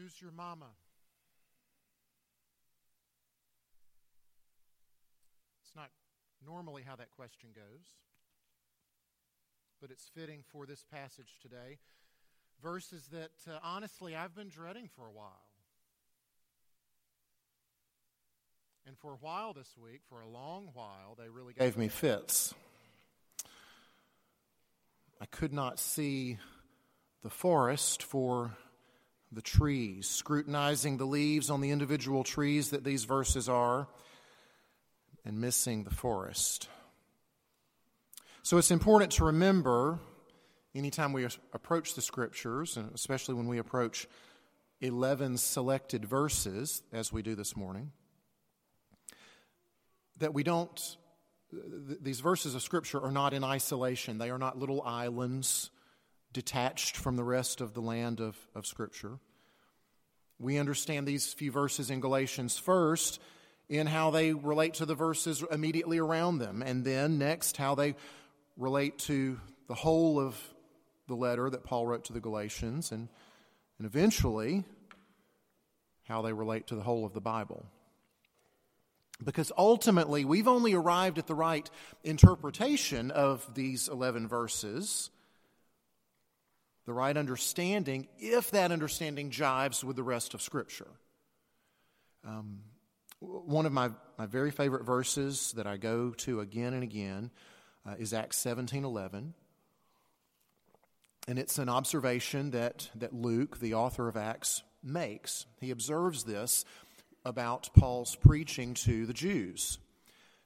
Who's 0.00 0.20
your 0.20 0.30
mama? 0.30 0.68
It's 5.62 5.76
not 5.76 5.90
normally 6.44 6.82
how 6.86 6.96
that 6.96 7.10
question 7.10 7.50
goes, 7.54 7.86
but 9.80 9.90
it's 9.90 10.08
fitting 10.14 10.42
for 10.52 10.64
this 10.64 10.84
passage 10.90 11.38
today. 11.42 11.78
Verses 12.62 13.08
that 13.12 13.30
uh, 13.46 13.58
honestly 13.62 14.16
I've 14.16 14.34
been 14.34 14.48
dreading 14.48 14.88
for 14.96 15.06
a 15.06 15.12
while. 15.12 15.44
And 18.86 18.96
for 18.96 19.12
a 19.12 19.16
while 19.16 19.52
this 19.52 19.74
week, 19.76 20.00
for 20.08 20.22
a 20.22 20.28
long 20.28 20.70
while, 20.72 21.14
they 21.18 21.28
really 21.28 21.52
gave 21.52 21.76
me 21.76 21.88
fits. 21.88 22.54
I 25.20 25.26
could 25.26 25.52
not 25.52 25.78
see 25.78 26.38
the 27.22 27.30
forest 27.30 28.02
for 28.02 28.56
the 29.32 29.42
trees, 29.42 30.08
scrutinizing 30.08 30.96
the 30.96 31.04
leaves 31.04 31.50
on 31.50 31.60
the 31.60 31.70
individual 31.70 32.24
trees 32.24 32.70
that 32.70 32.84
these 32.84 33.04
verses 33.04 33.48
are, 33.48 33.88
and 35.24 35.40
missing 35.40 35.84
the 35.84 35.90
forest. 35.90 36.68
So 38.42 38.58
it's 38.58 38.70
important 38.70 39.12
to 39.12 39.26
remember 39.26 40.00
anytime 40.74 41.12
we 41.12 41.24
approach 41.52 41.94
the 41.94 42.02
scriptures, 42.02 42.76
and 42.76 42.90
especially 42.94 43.34
when 43.34 43.46
we 43.46 43.58
approach 43.58 44.08
11 44.80 45.36
selected 45.36 46.04
verses, 46.04 46.82
as 46.92 47.12
we 47.12 47.22
do 47.22 47.34
this 47.34 47.56
morning, 47.56 47.92
that 50.18 50.32
we 50.34 50.42
don't, 50.42 50.96
these 51.52 52.20
verses 52.20 52.54
of 52.54 52.62
scripture 52.62 53.00
are 53.00 53.12
not 53.12 53.34
in 53.34 53.44
isolation. 53.44 54.18
They 54.18 54.30
are 54.30 54.38
not 54.38 54.58
little 54.58 54.82
islands 54.82 55.70
detached 56.32 56.96
from 56.96 57.16
the 57.16 57.24
rest 57.24 57.60
of 57.60 57.74
the 57.74 57.80
land 57.80 58.20
of, 58.20 58.36
of 58.54 58.66
Scripture. 58.66 59.18
We 60.38 60.58
understand 60.58 61.06
these 61.06 61.32
few 61.32 61.50
verses 61.50 61.90
in 61.90 62.00
Galatians 62.00 62.58
first 62.58 63.20
in 63.68 63.86
how 63.86 64.10
they 64.10 64.32
relate 64.32 64.74
to 64.74 64.86
the 64.86 64.94
verses 64.94 65.44
immediately 65.50 65.98
around 65.98 66.38
them, 66.38 66.62
and 66.62 66.84
then 66.84 67.18
next, 67.18 67.56
how 67.56 67.74
they 67.74 67.94
relate 68.56 68.98
to 68.98 69.38
the 69.68 69.74
whole 69.74 70.18
of 70.18 70.36
the 71.06 71.14
letter 71.14 71.48
that 71.48 71.64
Paul 71.64 71.86
wrote 71.86 72.04
to 72.06 72.12
the 72.12 72.20
Galatians, 72.20 72.90
and, 72.90 73.08
and 73.78 73.86
eventually, 73.86 74.64
how 76.04 76.22
they 76.22 76.32
relate 76.32 76.66
to 76.68 76.74
the 76.74 76.82
whole 76.82 77.04
of 77.04 77.12
the 77.12 77.20
Bible. 77.20 77.64
Because 79.22 79.52
ultimately, 79.56 80.24
we've 80.24 80.48
only 80.48 80.74
arrived 80.74 81.18
at 81.18 81.26
the 81.26 81.34
right 81.34 81.68
interpretation 82.02 83.10
of 83.10 83.46
these 83.54 83.86
11 83.86 84.26
verses 84.26 85.10
the 86.90 86.94
right 86.94 87.16
understanding 87.16 88.08
if 88.18 88.50
that 88.50 88.72
understanding 88.72 89.30
jives 89.30 89.84
with 89.84 89.94
the 89.94 90.02
rest 90.02 90.34
of 90.34 90.42
Scripture. 90.42 90.88
Um, 92.26 92.62
one 93.20 93.64
of 93.64 93.70
my, 93.70 93.90
my 94.18 94.26
very 94.26 94.50
favorite 94.50 94.84
verses 94.84 95.52
that 95.52 95.68
I 95.68 95.76
go 95.76 96.10
to 96.10 96.40
again 96.40 96.74
and 96.74 96.82
again 96.82 97.30
uh, 97.86 97.94
is 97.96 98.12
Acts 98.12 98.38
17 98.38 98.84
11. 98.84 99.34
And 101.28 101.38
it's 101.38 101.58
an 101.58 101.68
observation 101.68 102.50
that, 102.50 102.90
that 102.96 103.14
Luke, 103.14 103.60
the 103.60 103.74
author 103.74 104.08
of 104.08 104.16
Acts, 104.16 104.64
makes. 104.82 105.46
He 105.60 105.70
observes 105.70 106.24
this 106.24 106.64
about 107.24 107.70
Paul's 107.72 108.16
preaching 108.16 108.74
to 108.74 109.06
the 109.06 109.14
Jews. 109.14 109.78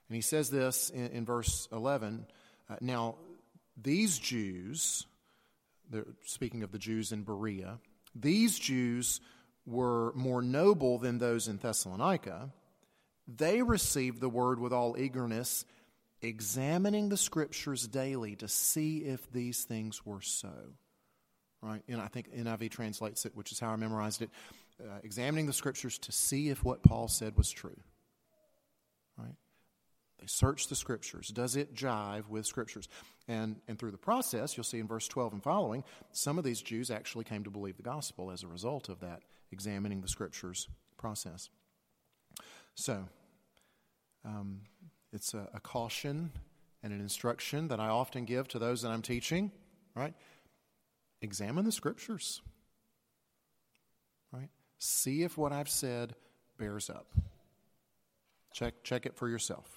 And 0.09 0.15
he 0.15 0.21
says 0.21 0.51
this 0.51 0.91
in, 0.91 1.07
in 1.07 1.25
verse 1.25 1.67
11 1.71 2.27
uh, 2.69 2.75
Now, 2.81 3.15
these 3.81 4.19
Jews, 4.19 5.07
speaking 6.25 6.63
of 6.63 6.71
the 6.71 6.79
Jews 6.79 7.11
in 7.11 7.23
Berea, 7.23 7.79
these 8.13 8.57
Jews 8.57 9.21
were 9.65 10.13
more 10.15 10.41
noble 10.41 10.99
than 10.99 11.17
those 11.17 11.47
in 11.47 11.57
Thessalonica. 11.57 12.51
They 13.27 13.61
received 13.61 14.21
the 14.21 14.29
word 14.29 14.59
with 14.59 14.71
all 14.71 14.97
eagerness, 14.97 15.65
examining 16.21 17.09
the 17.09 17.17
scriptures 17.17 17.87
daily 17.87 18.35
to 18.37 18.47
see 18.47 18.99
if 18.99 19.31
these 19.31 19.63
things 19.63 20.05
were 20.05 20.21
so. 20.21 20.53
Right? 21.61 21.81
And 21.87 21.99
I 21.99 22.07
think 22.07 22.31
NIV 22.31 22.69
translates 22.69 23.25
it, 23.25 23.35
which 23.35 23.51
is 23.51 23.59
how 23.59 23.69
I 23.69 23.75
memorized 23.75 24.21
it. 24.21 24.29
Uh, 24.79 24.99
examining 25.03 25.45
the 25.45 25.53
scriptures 25.53 25.97
to 25.99 26.11
see 26.11 26.49
if 26.49 26.63
what 26.63 26.83
Paul 26.83 27.07
said 27.07 27.35
was 27.37 27.49
true. 27.49 27.77
They 30.19 30.27
search 30.27 30.67
the 30.67 30.75
scriptures. 30.75 31.27
Does 31.27 31.55
it 31.55 31.75
jive 31.75 32.27
with 32.29 32.45
scriptures? 32.45 32.87
And, 33.27 33.57
and 33.67 33.77
through 33.77 33.91
the 33.91 33.97
process, 33.97 34.55
you'll 34.55 34.63
see 34.63 34.79
in 34.79 34.87
verse 34.87 35.07
12 35.07 35.33
and 35.33 35.43
following, 35.43 35.83
some 36.11 36.37
of 36.37 36.43
these 36.43 36.61
Jews 36.61 36.89
actually 36.89 37.25
came 37.25 37.43
to 37.43 37.49
believe 37.49 37.77
the 37.77 37.83
gospel 37.83 38.31
as 38.31 38.43
a 38.43 38.47
result 38.47 38.87
of 38.89 39.01
that 39.01 39.23
examining 39.51 40.01
the 40.01 40.07
scriptures 40.07 40.67
process. 40.97 41.49
So, 42.75 43.05
um, 44.23 44.61
it's 45.13 45.33
a, 45.33 45.47
a 45.53 45.59
caution 45.59 46.31
and 46.83 46.93
an 46.93 46.99
instruction 46.99 47.69
that 47.69 47.79
I 47.79 47.87
often 47.87 48.25
give 48.25 48.47
to 48.49 48.59
those 48.59 48.81
that 48.81 48.89
I'm 48.89 49.01
teaching, 49.01 49.51
right? 49.95 50.13
Examine 51.21 51.65
the 51.65 51.71
scriptures, 51.71 52.41
right? 54.31 54.49
See 54.77 55.23
if 55.23 55.37
what 55.37 55.51
I've 55.51 55.69
said 55.69 56.15
bears 56.57 56.89
up. 56.89 57.07
Check, 58.53 58.83
check 58.83 59.05
it 59.05 59.15
for 59.15 59.29
yourself. 59.29 59.74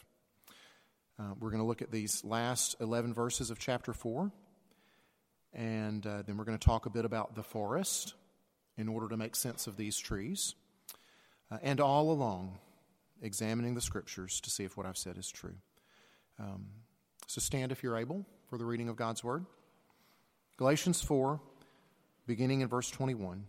Uh, 1.20 1.34
we're 1.40 1.50
going 1.50 1.60
to 1.60 1.66
look 1.66 1.82
at 1.82 1.90
these 1.90 2.24
last 2.24 2.76
11 2.80 3.12
verses 3.12 3.50
of 3.50 3.58
chapter 3.58 3.92
4, 3.92 4.30
and 5.52 6.06
uh, 6.06 6.22
then 6.22 6.36
we're 6.36 6.44
going 6.44 6.56
to 6.56 6.64
talk 6.64 6.86
a 6.86 6.90
bit 6.90 7.04
about 7.04 7.34
the 7.34 7.42
forest 7.42 8.14
in 8.76 8.88
order 8.88 9.08
to 9.08 9.16
make 9.16 9.34
sense 9.34 9.66
of 9.66 9.76
these 9.76 9.98
trees. 9.98 10.54
Uh, 11.50 11.58
and 11.60 11.80
all 11.80 12.12
along, 12.12 12.58
examining 13.20 13.74
the 13.74 13.80
scriptures 13.80 14.40
to 14.40 14.50
see 14.50 14.62
if 14.62 14.76
what 14.76 14.86
I've 14.86 14.96
said 14.96 15.18
is 15.18 15.28
true. 15.28 15.56
Um, 16.38 16.66
so 17.26 17.40
stand 17.40 17.72
if 17.72 17.82
you're 17.82 17.96
able 17.96 18.24
for 18.48 18.56
the 18.56 18.64
reading 18.64 18.88
of 18.88 18.94
God's 18.94 19.24
word. 19.24 19.44
Galatians 20.56 21.00
4, 21.02 21.40
beginning 22.28 22.60
in 22.60 22.68
verse 22.68 22.90
21. 22.90 23.46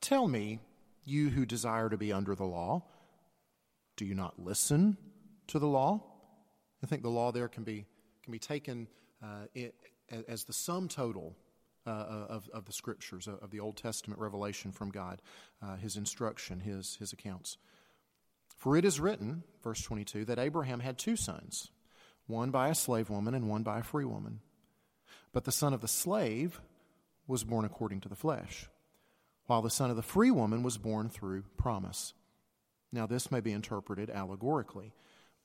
Tell 0.00 0.26
me, 0.26 0.58
you 1.04 1.30
who 1.30 1.46
desire 1.46 1.88
to 1.88 1.96
be 1.96 2.12
under 2.12 2.34
the 2.34 2.44
law, 2.44 2.82
do 3.96 4.04
you 4.04 4.16
not 4.16 4.42
listen 4.42 4.96
to 5.48 5.58
the 5.58 5.66
law. 5.66 6.02
I 6.82 6.86
think 6.86 7.02
the 7.02 7.10
law 7.10 7.32
there 7.32 7.48
can 7.48 7.64
be, 7.64 7.86
can 8.22 8.32
be 8.32 8.38
taken 8.38 8.88
uh, 9.22 9.46
it, 9.54 9.74
as 10.28 10.44
the 10.44 10.52
sum 10.52 10.88
total 10.88 11.36
uh, 11.86 12.26
of, 12.28 12.48
of 12.52 12.64
the 12.66 12.72
scriptures, 12.72 13.26
of 13.26 13.50
the 13.50 13.60
Old 13.60 13.76
Testament 13.76 14.20
revelation 14.20 14.72
from 14.72 14.90
God, 14.90 15.22
uh, 15.62 15.76
his 15.76 15.96
instruction, 15.96 16.60
his, 16.60 16.96
his 16.96 17.12
accounts. 17.12 17.56
For 18.56 18.76
it 18.76 18.84
is 18.84 19.00
written, 19.00 19.44
verse 19.62 19.82
22, 19.82 20.26
that 20.26 20.38
Abraham 20.38 20.80
had 20.80 20.98
two 20.98 21.16
sons, 21.16 21.70
one 22.26 22.50
by 22.50 22.68
a 22.68 22.74
slave 22.74 23.08
woman 23.08 23.34
and 23.34 23.48
one 23.48 23.62
by 23.62 23.78
a 23.78 23.84
free 23.84 24.04
woman. 24.04 24.40
But 25.32 25.44
the 25.44 25.52
son 25.52 25.72
of 25.72 25.80
the 25.80 25.88
slave 25.88 26.60
was 27.26 27.44
born 27.44 27.64
according 27.64 28.00
to 28.00 28.08
the 28.08 28.16
flesh, 28.16 28.66
while 29.46 29.62
the 29.62 29.70
son 29.70 29.90
of 29.90 29.96
the 29.96 30.02
free 30.02 30.30
woman 30.30 30.62
was 30.62 30.76
born 30.78 31.08
through 31.08 31.44
promise. 31.56 32.14
Now, 32.92 33.06
this 33.06 33.30
may 33.30 33.40
be 33.40 33.52
interpreted 33.52 34.10
allegorically. 34.10 34.92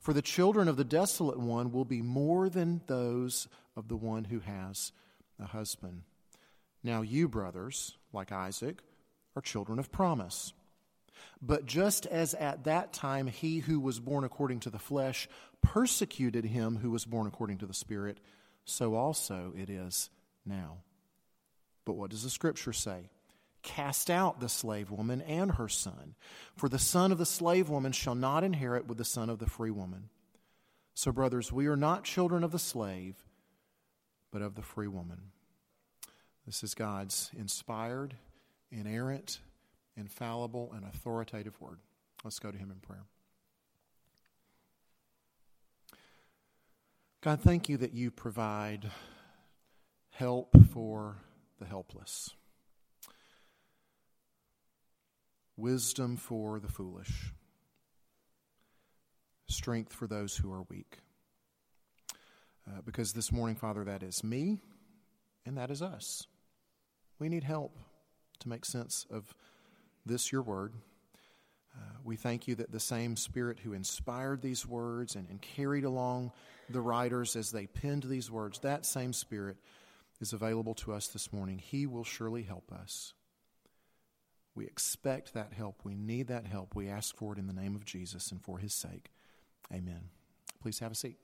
For 0.00 0.14
the 0.14 0.22
children 0.22 0.66
of 0.66 0.76
the 0.76 0.84
desolate 0.84 1.38
one 1.38 1.72
will 1.72 1.84
be 1.84 2.00
more 2.00 2.48
than 2.48 2.80
those 2.86 3.48
of 3.76 3.88
the 3.88 3.96
one 3.96 4.24
who 4.24 4.40
has 4.40 4.92
a 5.38 5.44
husband. 5.44 6.02
Now, 6.82 7.02
you, 7.02 7.28
brothers, 7.28 7.98
like 8.12 8.32
Isaac, 8.32 8.78
are 9.36 9.42
children 9.42 9.78
of 9.78 9.92
promise. 9.92 10.54
But 11.42 11.66
just 11.66 12.06
as 12.06 12.32
at 12.32 12.64
that 12.64 12.94
time 12.94 13.26
he 13.26 13.58
who 13.58 13.78
was 13.78 14.00
born 14.00 14.24
according 14.24 14.60
to 14.60 14.70
the 14.70 14.78
flesh 14.78 15.28
persecuted 15.62 16.46
him 16.46 16.76
who 16.76 16.90
was 16.90 17.04
born 17.04 17.26
according 17.26 17.58
to 17.58 17.66
the 17.66 17.74
Spirit, 17.74 18.18
so 18.64 18.94
also 18.94 19.52
it 19.54 19.68
is 19.68 20.08
now. 20.46 20.78
But 21.84 21.94
what 21.94 22.10
does 22.10 22.22
the 22.22 22.30
Scripture 22.30 22.72
say? 22.72 23.10
Cast 23.62 24.10
out 24.10 24.40
the 24.40 24.48
slave 24.48 24.90
woman 24.90 25.20
and 25.22 25.52
her 25.52 25.68
son, 25.68 26.14
for 26.56 26.68
the 26.68 26.78
son 26.78 27.12
of 27.12 27.18
the 27.18 27.26
slave 27.26 27.68
woman 27.68 27.92
shall 27.92 28.14
not 28.14 28.42
inherit 28.42 28.86
with 28.86 28.98
the 28.98 29.04
son 29.04 29.28
of 29.28 29.38
the 29.38 29.48
free 29.48 29.70
woman. 29.70 30.08
So, 30.94 31.12
brothers, 31.12 31.52
we 31.52 31.66
are 31.66 31.76
not 31.76 32.04
children 32.04 32.42
of 32.42 32.52
the 32.52 32.58
slave, 32.58 33.16
but 34.30 34.42
of 34.42 34.54
the 34.54 34.62
free 34.62 34.88
woman. 34.88 35.30
This 36.46 36.62
is 36.62 36.74
God's 36.74 37.30
inspired, 37.38 38.14
inerrant, 38.70 39.40
infallible, 39.96 40.72
and 40.74 40.84
authoritative 40.84 41.60
word. 41.60 41.78
Let's 42.24 42.38
go 42.38 42.50
to 42.50 42.58
him 42.58 42.70
in 42.70 42.78
prayer. 42.80 43.04
God, 47.22 47.40
thank 47.42 47.68
you 47.68 47.76
that 47.76 47.92
you 47.92 48.10
provide 48.10 48.90
help 50.10 50.56
for 50.72 51.18
the 51.58 51.66
helpless, 51.66 52.30
wisdom 55.60 56.16
for 56.16 56.58
the 56.58 56.68
foolish, 56.68 57.32
strength 59.48 59.92
for 59.92 60.06
those 60.06 60.36
who 60.36 60.52
are 60.52 60.62
weak. 60.68 60.98
Uh, 62.66 62.80
because 62.84 63.12
this 63.12 63.32
morning, 63.32 63.56
Father, 63.56 63.84
that 63.84 64.02
is 64.02 64.22
me 64.22 64.58
and 65.44 65.56
that 65.56 65.70
is 65.70 65.82
us. 65.82 66.26
We 67.18 67.28
need 67.28 67.44
help 67.44 67.76
to 68.40 68.48
make 68.48 68.64
sense 68.64 69.06
of 69.10 69.34
this, 70.06 70.32
your 70.32 70.42
word. 70.42 70.72
Uh, 71.76 71.98
we 72.04 72.16
thank 72.16 72.48
you 72.48 72.54
that 72.56 72.72
the 72.72 72.80
same 72.80 73.16
Spirit 73.16 73.58
who 73.60 73.72
inspired 73.72 74.42
these 74.42 74.66
words 74.66 75.14
and, 75.14 75.28
and 75.28 75.40
carried 75.40 75.84
along 75.84 76.32
the 76.68 76.80
writers 76.80 77.36
as 77.36 77.50
they 77.50 77.66
penned 77.66 78.04
these 78.04 78.30
words, 78.30 78.58
that 78.60 78.86
same 78.86 79.12
Spirit 79.12 79.56
is 80.20 80.32
available 80.32 80.74
to 80.74 80.92
us 80.92 81.08
this 81.08 81.32
morning. 81.32 81.58
He 81.58 81.86
will 81.86 82.04
surely 82.04 82.42
help 82.42 82.72
us. 82.72 83.14
We 84.54 84.66
expect 84.66 85.34
that 85.34 85.52
help. 85.52 85.80
We 85.84 85.94
need 85.94 86.28
that 86.28 86.46
help. 86.46 86.74
We 86.74 86.88
ask 86.88 87.16
for 87.16 87.32
it 87.32 87.38
in 87.38 87.46
the 87.46 87.52
name 87.52 87.74
of 87.74 87.84
Jesus 87.84 88.30
and 88.30 88.42
for 88.42 88.58
his 88.58 88.74
sake. 88.74 89.10
Amen. 89.72 90.10
Please 90.60 90.80
have 90.80 90.92
a 90.92 90.96
seat. 90.96 91.18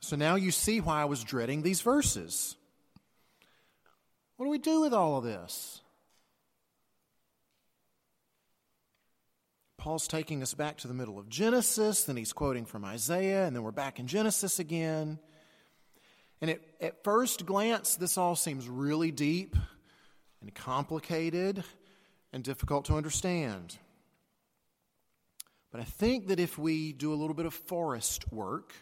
So 0.00 0.14
now 0.14 0.36
you 0.36 0.50
see 0.50 0.80
why 0.80 1.02
I 1.02 1.06
was 1.06 1.24
dreading 1.24 1.62
these 1.62 1.80
verses. 1.80 2.56
What 4.36 4.46
do 4.46 4.50
we 4.50 4.58
do 4.58 4.82
with 4.82 4.92
all 4.92 5.16
of 5.16 5.24
this? 5.24 5.80
Paul's 9.78 10.08
taking 10.08 10.42
us 10.42 10.52
back 10.52 10.78
to 10.78 10.88
the 10.88 10.94
middle 10.94 11.18
of 11.18 11.28
Genesis, 11.28 12.04
then 12.04 12.16
he's 12.16 12.32
quoting 12.32 12.66
from 12.66 12.84
Isaiah, 12.84 13.46
and 13.46 13.54
then 13.54 13.62
we're 13.62 13.70
back 13.70 13.98
in 13.98 14.06
Genesis 14.06 14.58
again. 14.58 15.18
And 16.40 16.50
it, 16.50 16.62
at 16.80 17.02
first 17.02 17.46
glance, 17.46 17.96
this 17.96 18.18
all 18.18 18.36
seems 18.36 18.68
really 18.68 19.10
deep 19.10 19.56
and 20.40 20.54
complicated 20.54 21.64
and 22.32 22.44
difficult 22.44 22.86
to 22.86 22.94
understand. 22.94 23.76
But 25.72 25.80
I 25.80 25.84
think 25.84 26.28
that 26.28 26.40
if 26.40 26.58
we 26.58 26.92
do 26.92 27.12
a 27.12 27.16
little 27.16 27.34
bit 27.34 27.46
of 27.46 27.54
forest 27.54 28.30
work, 28.32 28.72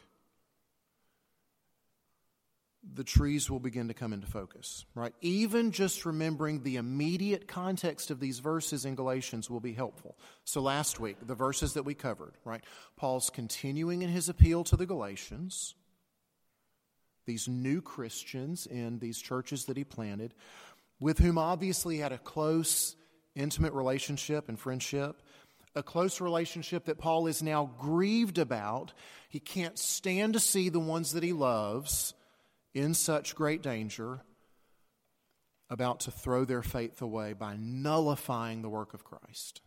the 2.92 3.04
trees 3.04 3.50
will 3.50 3.60
begin 3.60 3.88
to 3.88 3.94
come 3.94 4.12
into 4.12 4.26
focus, 4.26 4.84
right? 4.94 5.14
Even 5.22 5.70
just 5.70 6.04
remembering 6.04 6.62
the 6.62 6.76
immediate 6.76 7.48
context 7.48 8.10
of 8.10 8.20
these 8.20 8.40
verses 8.40 8.84
in 8.84 8.94
Galatians 8.94 9.48
will 9.48 9.60
be 9.60 9.72
helpful. 9.72 10.18
So 10.44 10.60
last 10.60 11.00
week, 11.00 11.16
the 11.26 11.34
verses 11.34 11.74
that 11.74 11.84
we 11.84 11.94
covered, 11.94 12.34
right? 12.44 12.62
Paul's 12.96 13.30
continuing 13.30 14.02
in 14.02 14.10
his 14.10 14.28
appeal 14.28 14.64
to 14.64 14.76
the 14.76 14.86
Galatians, 14.86 15.74
these 17.26 17.48
new 17.48 17.80
Christians 17.80 18.66
in 18.66 18.98
these 18.98 19.18
churches 19.18 19.66
that 19.66 19.76
he 19.76 19.84
planted, 19.84 20.34
with 21.00 21.18
whom 21.18 21.38
obviously 21.38 21.96
he 21.96 22.00
had 22.00 22.12
a 22.12 22.18
close, 22.18 22.96
intimate 23.34 23.72
relationship 23.72 24.48
and 24.48 24.58
friendship 24.58 25.22
a 25.74 25.82
close 25.82 26.20
relationship 26.20 26.84
that 26.84 26.98
Paul 26.98 27.26
is 27.26 27.42
now 27.42 27.70
grieved 27.78 28.38
about. 28.38 28.92
He 29.28 29.40
can't 29.40 29.78
stand 29.78 30.34
to 30.34 30.40
see 30.40 30.68
the 30.68 30.80
ones 30.80 31.12
that 31.12 31.22
he 31.22 31.32
loves 31.32 32.14
in 32.74 32.94
such 32.94 33.34
great 33.34 33.62
danger 33.62 34.20
about 35.70 36.00
to 36.00 36.10
throw 36.10 36.44
their 36.44 36.62
faith 36.62 37.02
away 37.02 37.32
by 37.32 37.56
nullifying 37.58 38.62
the 38.62 38.68
work 38.68 38.94
of 38.94 39.04
Christ. 39.04 39.62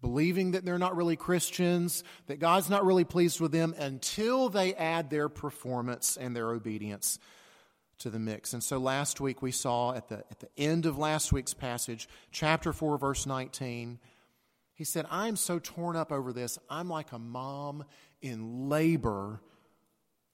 Believing 0.00 0.52
that 0.52 0.64
they're 0.64 0.78
not 0.78 0.96
really 0.96 1.16
Christians, 1.16 2.04
that 2.26 2.38
God's 2.38 2.70
not 2.70 2.84
really 2.84 3.04
pleased 3.04 3.40
with 3.40 3.50
them 3.50 3.74
until 3.76 4.48
they 4.48 4.74
add 4.74 5.10
their 5.10 5.28
performance 5.28 6.16
and 6.16 6.36
their 6.36 6.50
obedience 6.50 7.18
to 7.98 8.10
the 8.10 8.18
mix. 8.18 8.52
And 8.52 8.62
so 8.62 8.78
last 8.78 9.20
week 9.20 9.42
we 9.42 9.50
saw 9.50 9.92
at 9.94 10.08
the, 10.08 10.18
at 10.30 10.38
the 10.38 10.48
end 10.56 10.86
of 10.86 10.98
last 10.98 11.32
week's 11.32 11.54
passage, 11.54 12.08
chapter 12.30 12.72
4, 12.72 12.96
verse 12.98 13.26
19, 13.26 13.98
he 14.74 14.84
said, 14.84 15.06
I'm 15.10 15.34
so 15.34 15.58
torn 15.58 15.96
up 15.96 16.12
over 16.12 16.32
this. 16.32 16.58
I'm 16.70 16.88
like 16.88 17.10
a 17.10 17.18
mom 17.18 17.84
in 18.22 18.68
labor 18.68 19.40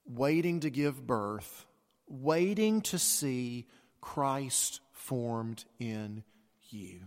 waiting 0.05 0.59
to 0.59 0.69
give 0.69 1.07
birth, 1.07 1.65
waiting 2.07 2.81
to 2.81 2.99
see 2.99 3.65
Christ 4.01 4.81
formed 4.91 5.65
in 5.79 6.23
you. 6.69 6.99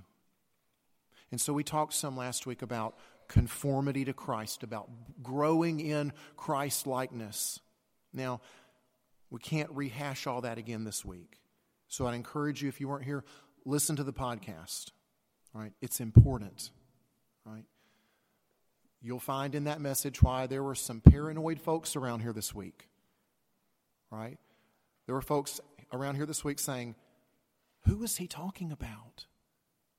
And 1.31 1.41
so 1.41 1.53
we 1.53 1.63
talked 1.63 1.95
some 1.95 2.17
last 2.17 2.47
week 2.47 2.63
about 2.63 2.97
conformity 3.29 4.05
to 4.07 4.13
Christ, 4.13 4.63
about 4.63 4.89
growing 5.23 5.81
in 5.81 6.13
Christ 6.37 6.87
likeness. 6.87 7.61
Now, 8.13 8.41
we 9.31 9.39
can't 9.39 9.71
rehash 9.73 10.27
all 10.27 10.41
that 10.41 10.59
again 10.59 10.85
this 10.85 11.05
week. 11.05 11.39
So 11.89 12.07
I'd 12.07 12.15
encourage 12.15 12.63
you, 12.63 12.69
if 12.69 12.81
you 12.81 12.89
weren't 12.89 13.05
here, 13.05 13.25
listen 13.65 13.97
to 13.97 14.05
the 14.05 14.13
podcast. 14.13 14.91
All 15.55 15.61
right? 15.61 15.73
It's 15.81 16.01
important. 16.01 16.71
Right? 17.45 17.65
You'll 19.01 19.21
find 19.21 19.55
in 19.55 19.65
that 19.65 19.81
message 19.81 20.23
why 20.23 20.47
there 20.47 20.63
were 20.63 20.75
some 20.75 21.01
paranoid 21.01 21.61
folks 21.61 21.97
around 21.97 22.21
here 22.21 22.33
this 22.33 22.55
week. 22.55 22.89
Right? 24.11 24.39
There 25.07 25.15
were 25.15 25.23
folks 25.23 25.61
around 25.93 26.17
here 26.17 26.27
this 26.27 26.45
week 26.45 26.59
saying, 26.59 26.95
Who 27.87 28.03
is 28.03 28.17
he 28.17 28.27
talking 28.27 28.73
about? 28.73 29.27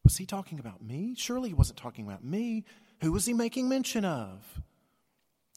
Was 0.09 0.17
he 0.17 0.25
talking 0.25 0.57
about 0.57 0.81
me? 0.81 1.13
Surely 1.15 1.49
he 1.49 1.53
wasn't 1.53 1.77
talking 1.77 2.03
about 2.03 2.23
me. 2.23 2.65
Who 3.01 3.11
was 3.11 3.27
he 3.27 3.33
making 3.35 3.69
mention 3.69 4.03
of? 4.03 4.59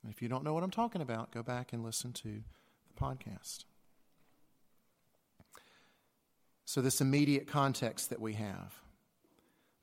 And 0.02 0.12
if 0.12 0.20
you 0.20 0.28
don't 0.28 0.44
know 0.44 0.52
what 0.52 0.62
I'm 0.62 0.70
talking 0.70 1.00
about, 1.00 1.32
go 1.32 1.43
back 1.43 1.72
and 1.72 1.82
listen 1.82 2.12
to 2.12 2.43
the 2.87 3.02
podcast. 3.02 3.64
So, 6.66 6.82
this 6.82 7.00
immediate 7.00 7.46
context 7.46 8.10
that 8.10 8.20
we 8.20 8.34
have, 8.34 8.75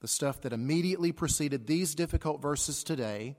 the 0.01 0.07
stuff 0.07 0.42
that 0.42 0.54
immediately 0.54 1.14
preceded 1.14 1.66
these 1.66 1.95
difficult 1.95 2.40
verses 2.40 2.83
today, 2.83 3.38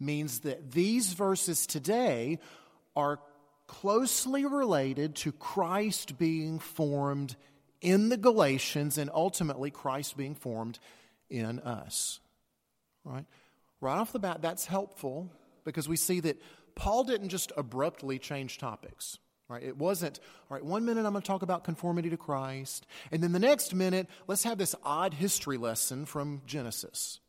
means 0.00 0.38
that 0.40 0.70
these 0.70 1.12
verses 1.12 1.66
today 1.66 2.38
are 2.96 3.20
closely 3.66 4.46
related 4.46 5.16
to 5.16 5.32
Christ 5.32 6.16
being 6.16 6.60
formed 6.60 7.36
in 7.84 8.08
the 8.08 8.16
Galatians 8.16 8.98
and 8.98 9.10
ultimately 9.12 9.70
Christ 9.70 10.16
being 10.16 10.34
formed 10.34 10.78
in 11.30 11.60
us. 11.60 12.20
Right? 13.04 13.24
Right 13.80 13.98
off 13.98 14.12
the 14.12 14.18
bat, 14.18 14.42
that's 14.42 14.66
helpful 14.66 15.30
because 15.64 15.88
we 15.88 15.96
see 15.96 16.20
that 16.20 16.40
Paul 16.74 17.04
didn't 17.04 17.28
just 17.28 17.52
abruptly 17.56 18.18
change 18.18 18.58
topics. 18.58 19.18
Right? 19.48 19.62
It 19.62 19.76
wasn't, 19.76 20.20
all 20.50 20.56
right, 20.56 20.64
one 20.64 20.84
minute 20.84 21.04
I'm 21.04 21.12
going 21.12 21.22
to 21.22 21.26
talk 21.26 21.42
about 21.42 21.64
conformity 21.64 22.08
to 22.10 22.16
Christ, 22.16 22.86
and 23.12 23.22
then 23.22 23.32
the 23.32 23.38
next 23.38 23.74
minute, 23.74 24.08
let's 24.26 24.44
have 24.44 24.56
this 24.56 24.74
odd 24.82 25.12
history 25.12 25.58
lesson 25.58 26.06
from 26.06 26.40
Genesis. 26.46 27.20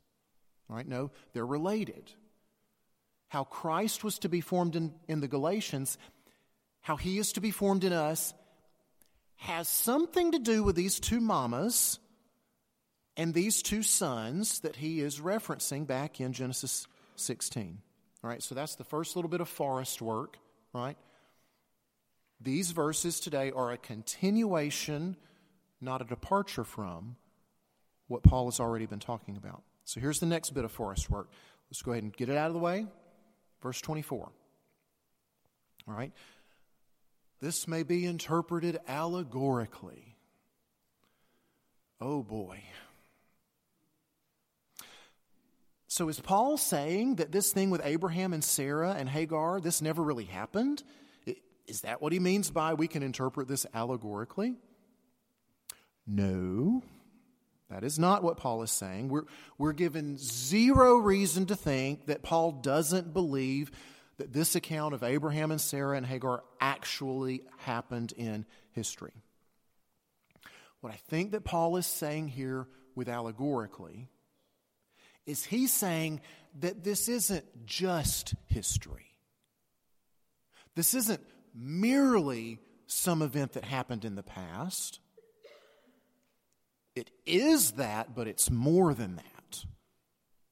All 0.69 0.77
right? 0.77 0.87
No, 0.87 1.11
they're 1.33 1.45
related 1.45 2.13
how 3.35 3.43
Christ 3.43 4.01
was 4.03 4.19
to 4.19 4.29
be 4.29 4.39
formed 4.39 4.77
in, 4.77 4.93
in 5.09 5.19
the 5.19 5.27
Galatians, 5.27 5.97
how 6.79 6.95
he 6.95 7.17
is 7.17 7.33
to 7.33 7.41
be 7.41 7.51
formed 7.51 7.83
in 7.83 7.91
us, 7.91 8.33
has 9.45 9.69
something 9.69 10.31
to 10.31 10.39
do 10.39 10.63
with 10.63 10.75
these 10.75 10.99
two 10.99 11.21
mamas 11.21 11.99
and 13.15 13.33
these 13.33 13.61
two 13.61 13.83
sons 13.83 14.59
that 14.59 14.75
he 14.75 14.99
is 14.99 15.19
referencing 15.19 15.87
back 15.87 16.19
in 16.19 16.33
Genesis 16.33 16.87
16. 17.15 17.79
All 18.23 18.29
right, 18.29 18.41
so 18.41 18.55
that's 18.55 18.75
the 18.75 18.83
first 18.83 19.15
little 19.15 19.29
bit 19.29 19.41
of 19.41 19.47
forest 19.47 20.01
work, 20.01 20.37
right? 20.73 20.97
These 22.41 22.71
verses 22.71 23.19
today 23.19 23.51
are 23.51 23.71
a 23.71 23.77
continuation, 23.77 25.15
not 25.79 26.01
a 26.01 26.05
departure 26.05 26.63
from 26.63 27.15
what 28.07 28.23
Paul 28.23 28.45
has 28.45 28.59
already 28.59 28.87
been 28.87 28.99
talking 28.99 29.37
about. 29.37 29.63
So 29.83 29.99
here's 29.99 30.19
the 30.19 30.25
next 30.25 30.53
bit 30.53 30.65
of 30.65 30.71
forest 30.71 31.09
work. 31.09 31.29
Let's 31.69 31.81
go 31.81 31.91
ahead 31.91 32.03
and 32.03 32.15
get 32.15 32.29
it 32.29 32.37
out 32.37 32.47
of 32.47 32.53
the 32.53 32.59
way. 32.59 32.87
Verse 33.61 33.79
24. 33.79 34.31
All 35.87 35.93
right. 35.93 36.11
This 37.45 37.67
may 37.67 37.83
be 37.83 38.07
interpreted 38.07 38.79
allegorically. 38.87 40.15
Oh 42.01 42.23
boy. 42.23 42.63
So 45.85 46.09
is 46.09 46.19
Paul 46.19 46.57
saying 46.57 47.17
that 47.17 47.31
this 47.31 47.53
thing 47.53 47.69
with 47.69 47.85
Abraham 47.85 48.33
and 48.33 48.43
Sarah 48.43 48.95
and 48.97 49.07
Hagar, 49.07 49.59
this 49.59 49.79
never 49.79 50.01
really 50.01 50.25
happened? 50.25 50.81
Is 51.67 51.81
that 51.81 52.01
what 52.01 52.13
he 52.13 52.19
means 52.19 52.49
by 52.49 52.73
we 52.73 52.87
can 52.87 53.03
interpret 53.03 53.47
this 53.47 53.67
allegorically? 53.75 54.55
No. 56.07 56.81
That 57.69 57.83
is 57.83 57.99
not 57.99 58.23
what 58.23 58.37
Paul 58.37 58.63
is 58.63 58.71
saying. 58.71 59.09
We're, 59.09 59.25
we're 59.59 59.73
given 59.73 60.17
zero 60.17 60.97
reason 60.97 61.45
to 61.45 61.55
think 61.55 62.07
that 62.07 62.23
Paul 62.23 62.53
doesn't 62.53 63.13
believe 63.13 63.69
that 64.17 64.33
this 64.33 64.55
account 64.55 64.93
of 64.93 65.03
Abraham 65.03 65.51
and 65.51 65.59
Sarah 65.59 65.97
and 65.97 66.05
Hagar 66.05 66.43
actually 66.59 67.43
happened 67.57 68.13
in 68.15 68.45
history. 68.71 69.13
what 70.81 70.93
I 70.93 70.97
think 71.09 71.31
that 71.31 71.43
Paul 71.43 71.77
is 71.77 71.87
saying 71.87 72.27
here 72.27 72.67
with 72.93 73.09
allegorically 73.09 74.07
is 75.25 75.43
he's 75.43 75.73
saying 75.73 76.21
that 76.59 76.83
this 76.83 77.09
isn't 77.09 77.65
just 77.65 78.35
history. 78.47 79.17
This 80.75 80.93
isn't 80.93 81.21
merely 81.53 82.59
some 82.87 83.21
event 83.21 83.53
that 83.53 83.63
happened 83.63 84.05
in 84.05 84.15
the 84.15 84.23
past. 84.23 84.99
It 86.95 87.11
is 87.25 87.71
that, 87.73 88.15
but 88.15 88.27
it's 88.27 88.49
more 88.49 88.93
than 88.93 89.15
that. 89.15 89.65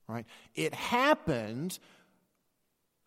Right? 0.07 0.25
It 0.55 0.73
happened 0.73 1.79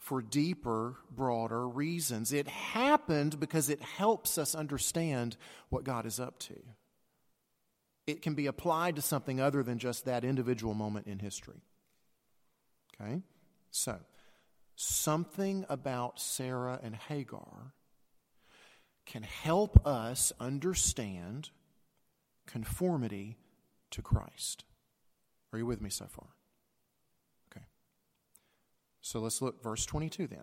for 0.07 0.23
deeper, 0.23 0.95
broader 1.11 1.67
reasons. 1.67 2.33
It 2.33 2.47
happened 2.47 3.41
because 3.41 3.69
it 3.69 3.83
helps 3.83 4.39
us 4.39 4.55
understand 4.55 5.37
what 5.69 5.83
God 5.83 6.07
is 6.07 6.21
up 6.21 6.39
to. 6.39 6.55
It 8.07 8.23
can 8.23 8.35
be 8.35 8.47
applied 8.47 8.95
to 8.97 9.03
something 9.03 9.41
other 9.41 9.65
than 9.65 9.81
just 9.81 10.05
that 10.05 10.23
individual 10.23 10.75
moment 10.75 11.09
in 11.09 11.19
history. 11.19 11.61
Okay? 12.95 13.21
So, 13.73 13.99
something 14.77 15.67
about 15.69 16.21
Sarah 16.21 16.79
and 16.85 16.95
Hagar 16.95 17.73
can 19.07 19.25
help 19.25 19.85
us 19.85 20.33
understand 20.39 21.51
conformity 22.47 23.39
to 23.91 24.03
Christ. 24.03 24.63
Are 25.53 25.59
you 25.59 25.67
with 25.67 25.81
me 25.81 25.91
so 25.91 26.07
far? 26.07 26.36
So 29.07 29.21
let's 29.21 29.41
look, 29.41 29.63
verse 29.63 29.87
22 29.87 30.27
then. 30.27 30.43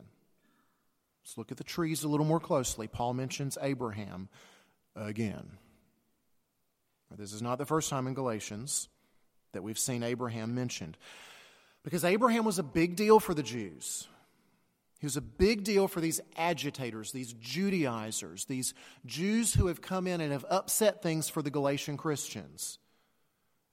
Let's 1.22 1.38
look 1.38 1.51
at 1.51 1.58
the 1.58 1.65
trees 1.65 2.05
a 2.05 2.08
little 2.08 2.25
more 2.25 2.39
closely. 2.39 2.88
Paul 2.88 3.13
mentions 3.13 3.58
Abraham 3.62 4.29
again. 4.96 5.58
This 7.17 7.34
is 7.34 7.41
not 7.41 7.58
the 7.58 7.65
first 7.65 7.89
time 7.89 8.08
in 8.08 8.13
Galatians 8.13 8.88
that 9.51 9.63
we've 9.63 9.77
seen 9.77 10.01
Abraham 10.01 10.55
mentioned. 10.55 10.98
Because 11.84 12.05
Abraham 12.05 12.46
was 12.46 12.58
a 12.58 12.63
big 12.63 12.96
deal 12.96 13.20
for 13.20 13.34
the 13.34 13.43
Jews. 13.43 14.08
He 14.98 15.05
was 15.05 15.17
a 15.17 15.22
big 15.22 15.65
deal 15.65 15.89
for 15.89 16.00
these 16.00 16.22
agitators, 16.38 17.12
these 17.12 17.34
Judaizers, 17.34 18.46
these 18.46 18.74
Jews 19.05 19.53
who 19.53 19.67
have 19.67 19.82
come 19.82 20.08
in 20.08 20.22
and 20.22 20.32
have 20.32 20.46
upset 20.50 21.03
things 21.03 21.27
for 21.27 21.41
the 21.41 21.51
Galatian 21.51 21.98
Christians 21.98 22.79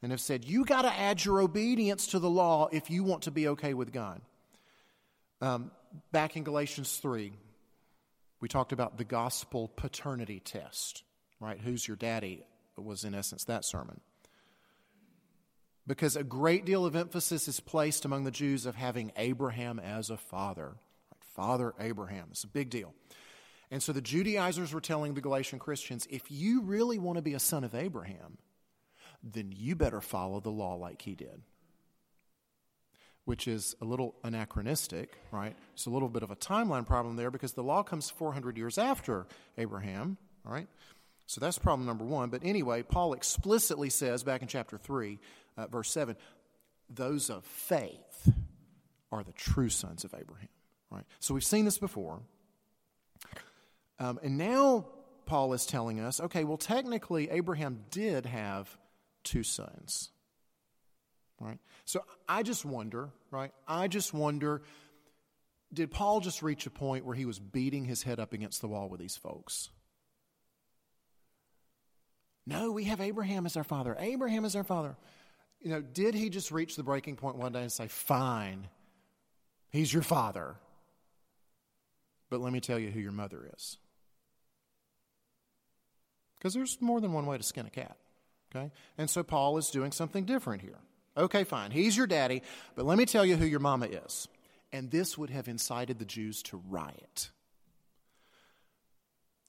and 0.03 0.11
have 0.11 0.21
said, 0.21 0.45
You 0.45 0.65
got 0.65 0.83
to 0.83 0.93
add 0.93 1.25
your 1.25 1.41
obedience 1.41 2.09
to 2.09 2.19
the 2.19 2.29
law 2.29 2.69
if 2.73 2.91
you 2.91 3.05
want 3.05 3.23
to 3.23 3.31
be 3.31 3.47
okay 3.47 3.73
with 3.73 3.93
God. 3.93 4.21
Um, 5.41 5.71
back 6.13 6.37
in 6.37 6.45
Galatians 6.45 6.97
3, 6.97 7.33
we 8.41 8.49
talked 8.49 8.73
about 8.73 8.99
the 8.99 9.05
gospel 9.05 9.69
paternity 9.69 10.41
test, 10.41 11.03
right? 11.41 11.59
Who's 11.59 11.87
your 11.87 11.97
daddy? 11.97 12.45
was 12.83 13.05
in 13.05 13.15
essence 13.15 13.45
that 13.45 13.65
sermon. 13.65 14.01
Because 15.87 16.17
a 16.17 16.25
great 16.25 16.65
deal 16.65 16.87
of 16.87 16.95
emphasis 16.95 17.49
is 17.49 17.61
placed 17.61 18.05
among 18.05 18.25
the 18.25 18.31
Jews 18.31 18.67
of 18.67 18.75
having 18.75 19.13
Abraham 19.17 19.79
as 19.79 20.11
a 20.11 20.17
father. 20.17 20.75
Father 21.35 21.75
Abraham. 21.81 22.29
It's 22.31 22.45
a 22.45 22.49
big 22.49 22.71
deal. 22.71 22.95
And 23.71 23.83
so 23.83 23.93
the 23.93 24.01
Judaizers 24.01 24.73
were 24.73 24.81
telling 24.81 25.15
the 25.15 25.21
Galatian 25.21 25.59
Christians 25.59 26.07
if 26.11 26.31
you 26.31 26.63
really 26.63 26.99
want 26.99 27.17
to 27.17 27.23
be 27.23 27.35
a 27.35 27.39
son 27.39 27.65
of 27.65 27.75
Abraham, 27.75 28.39
then 29.23 29.53
you 29.55 29.77
better 29.77 30.01
follow 30.01 30.41
the 30.41 30.51
law 30.51 30.75
like 30.75 31.03
he 31.03 31.15
did. 31.15 31.43
Which 33.25 33.47
is 33.47 33.77
a 33.81 33.85
little 33.85 34.15
anachronistic, 34.25 35.19
right? 35.31 35.55
It's 35.75 35.87
a 35.87 35.91
little 35.91 36.09
bit 36.09 36.23
of 36.23 36.31
a 36.31 36.37
timeline 36.37 36.87
problem 36.87 37.17
there 37.17 37.31
because 37.31 37.53
the 37.53 37.63
law 37.63 37.83
comes 37.83 38.11
400 38.11 38.57
years 38.57 38.79
after 38.79 39.27
Abraham, 39.59 40.17
all 40.47 40.53
right? 40.53 40.67
So 41.27 41.41
that's 41.41 41.59
problem 41.59 41.87
number 41.87 42.05
one. 42.05 42.31
But 42.31 42.43
anyway, 42.45 42.83
Paul 42.83 43.13
explicitly 43.13 43.89
says 43.89 44.25
back 44.25 44.43
in 44.43 44.49
chapter 44.49 44.79
3, 44.79 45.21
uh, 45.57 45.67
verse 45.69 45.91
7, 45.93 46.17
those 46.89 47.31
of 47.31 47.45
faith 47.45 48.33
are 49.13 49.23
the 49.23 49.33
true 49.33 49.69
sons 49.69 50.05
of 50.05 50.13
Abraham. 50.13 50.49
Right? 50.91 51.05
So 51.21 51.35
we've 51.35 51.45
seen 51.45 51.65
this 51.65 51.79
before. 51.79 52.21
Um, 54.01 54.19
and 54.23 54.39
now 54.39 54.87
Paul 55.27 55.53
is 55.53 55.67
telling 55.67 56.01
us 56.01 56.21
okay, 56.21 56.43
well, 56.43 56.57
technically, 56.57 57.31
Abraham 57.31 57.85
did 57.91 58.27
have 58.27 58.77
two 59.23 59.45
sons. 59.45 60.11
Right? 61.41 61.59
So 61.87 62.05
I 62.29 62.43
just 62.43 62.65
wonder, 62.65 63.09
right? 63.31 63.53
I 63.67 63.89
just 63.89 64.13
wonder 64.13 64.63
did 65.73 65.91
Paul 65.91 66.21
just 66.21 66.43
reach 66.43 66.67
a 66.67 66.71
point 66.71 67.05
where 67.05 67.15
he 67.15 67.25
was 67.25 67.39
beating 67.39 67.85
his 67.85 68.03
head 68.03 68.19
up 68.19 68.33
against 68.33 68.61
the 68.61 68.69
wall 68.69 68.89
with 68.89 69.01
these 69.01 69.17
folks? 69.17 69.71
No, 72.47 72.73
we 72.73 72.85
have 72.85 73.01
Abraham 73.01 73.47
as 73.47 73.57
our 73.57 73.65
father. 73.65 73.97
Abraham 73.99 74.45
is 74.45 74.57
our 74.57 74.65
father. 74.65 74.97
You 75.61 75.71
know, 75.71 75.81
did 75.81 76.15
he 76.15 76.31
just 76.31 76.51
reach 76.51 76.75
the 76.75 76.83
breaking 76.83 77.17
point 77.17 77.37
one 77.37 77.53
day 77.53 77.61
and 77.61 77.71
say, 77.71 77.87
fine, 77.87 78.69
he's 79.69 79.93
your 79.93 80.03
father? 80.03 80.57
But 82.31 82.41
let 82.41 82.53
me 82.53 82.61
tell 82.61 82.79
you 82.79 82.91
who 82.91 83.01
your 83.01 83.13
mother 83.13 83.49
is. 83.55 83.77
Because 86.39 86.55
there's 86.55 86.81
more 86.81 87.01
than 87.01 87.13
one 87.13 87.27
way 87.27 87.37
to 87.37 87.43
skin 87.45 87.67
a 87.67 87.71
cat. 87.71 87.97
Okay? 88.55 88.73
And 88.99 89.09
so 89.09 89.23
Paul 89.23 89.59
is 89.59 89.71
doing 89.71 89.93
something 89.93 90.25
different 90.25 90.63
here. 90.63 90.79
Okay, 91.21 91.45
fine. 91.45 91.71
He's 91.71 91.97
your 91.97 92.07
daddy, 92.07 92.43
but 92.75 92.85
let 92.85 92.99
me 92.99 93.07
tell 93.07 93.25
you 93.25 93.37
who 93.37 93.45
your 93.45 93.61
mama 93.61 93.87
is. 93.87 94.29
And 94.73 94.91
this 94.91 95.19
would 95.19 95.31
have 95.31 95.49
incited 95.49 95.99
the 95.99 96.05
Jews 96.05 96.43
to 96.45 96.63
riot. 96.69 97.31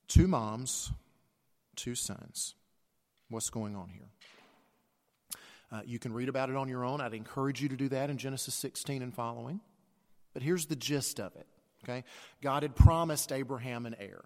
Two 0.07 0.27
moms, 0.27 0.91
two 1.75 1.95
sons. 1.95 2.55
What's 3.29 3.49
going 3.49 3.75
on 3.75 3.89
here? 3.89 4.09
Uh, 5.71 5.81
you 5.85 5.99
can 5.99 6.13
read 6.13 6.27
about 6.27 6.49
it 6.49 6.57
on 6.57 6.67
your 6.67 6.83
own. 6.83 6.99
I'd 6.99 7.13
encourage 7.13 7.61
you 7.61 7.69
to 7.69 7.77
do 7.77 7.87
that 7.89 8.09
in 8.09 8.17
Genesis 8.17 8.53
16 8.55 9.01
and 9.01 9.13
following. 9.13 9.61
But 10.33 10.43
here's 10.43 10.65
the 10.65 10.75
gist 10.75 11.19
of 11.19 11.35
it 11.35 11.47
Okay? 11.83 12.03
God 12.41 12.63
had 12.63 12.75
promised 12.75 13.31
Abraham 13.31 13.85
an 13.85 13.95
heir. 13.99 14.23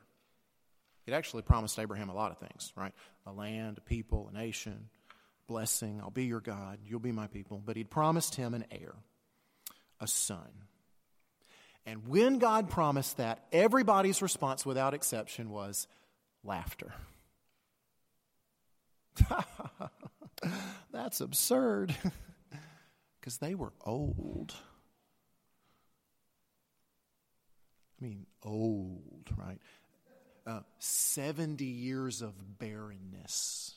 He'd 1.06 1.14
actually 1.14 1.44
promised 1.44 1.78
Abraham 1.80 2.10
a 2.10 2.16
lot 2.16 2.32
of 2.32 2.40
things, 2.40 2.74
right? 2.76 2.94
A 3.26 3.32
land, 3.32 3.78
a 3.78 3.82
people, 3.82 4.30
a 4.34 4.38
nation, 4.38 4.90
blessing. 5.48 6.00
I'll 6.02 6.10
be 6.12 6.26
your 6.26 6.42
God. 6.42 6.80
You'll 6.86 7.00
be 7.00 7.12
my 7.12 7.28
people. 7.28 7.62
But 7.64 7.78
he'd 7.78 7.90
promised 7.90 8.36
him 8.36 8.54
an 8.54 8.66
heir, 8.72 8.94
a 10.00 10.08
son. 10.08 10.66
And 11.86 12.08
when 12.08 12.40
God 12.40 12.70
promised 12.70 13.18
that, 13.18 13.46
everybody's 13.52 14.22
response 14.22 14.66
without 14.66 14.94
exception 14.94 15.50
was 15.50 15.88
laughter. 16.44 16.94
That's 20.92 21.22
absurd. 21.22 21.96
Because 23.20 23.40
they 23.40 23.56
were 23.56 23.74
old. 23.84 24.54
I 28.00 28.06
mean, 28.06 28.28
old, 28.44 29.32
right? 29.36 29.60
Uh, 30.46 30.60
70 30.78 31.66
years 31.66 32.22
of 32.22 32.60
barrenness, 32.60 33.74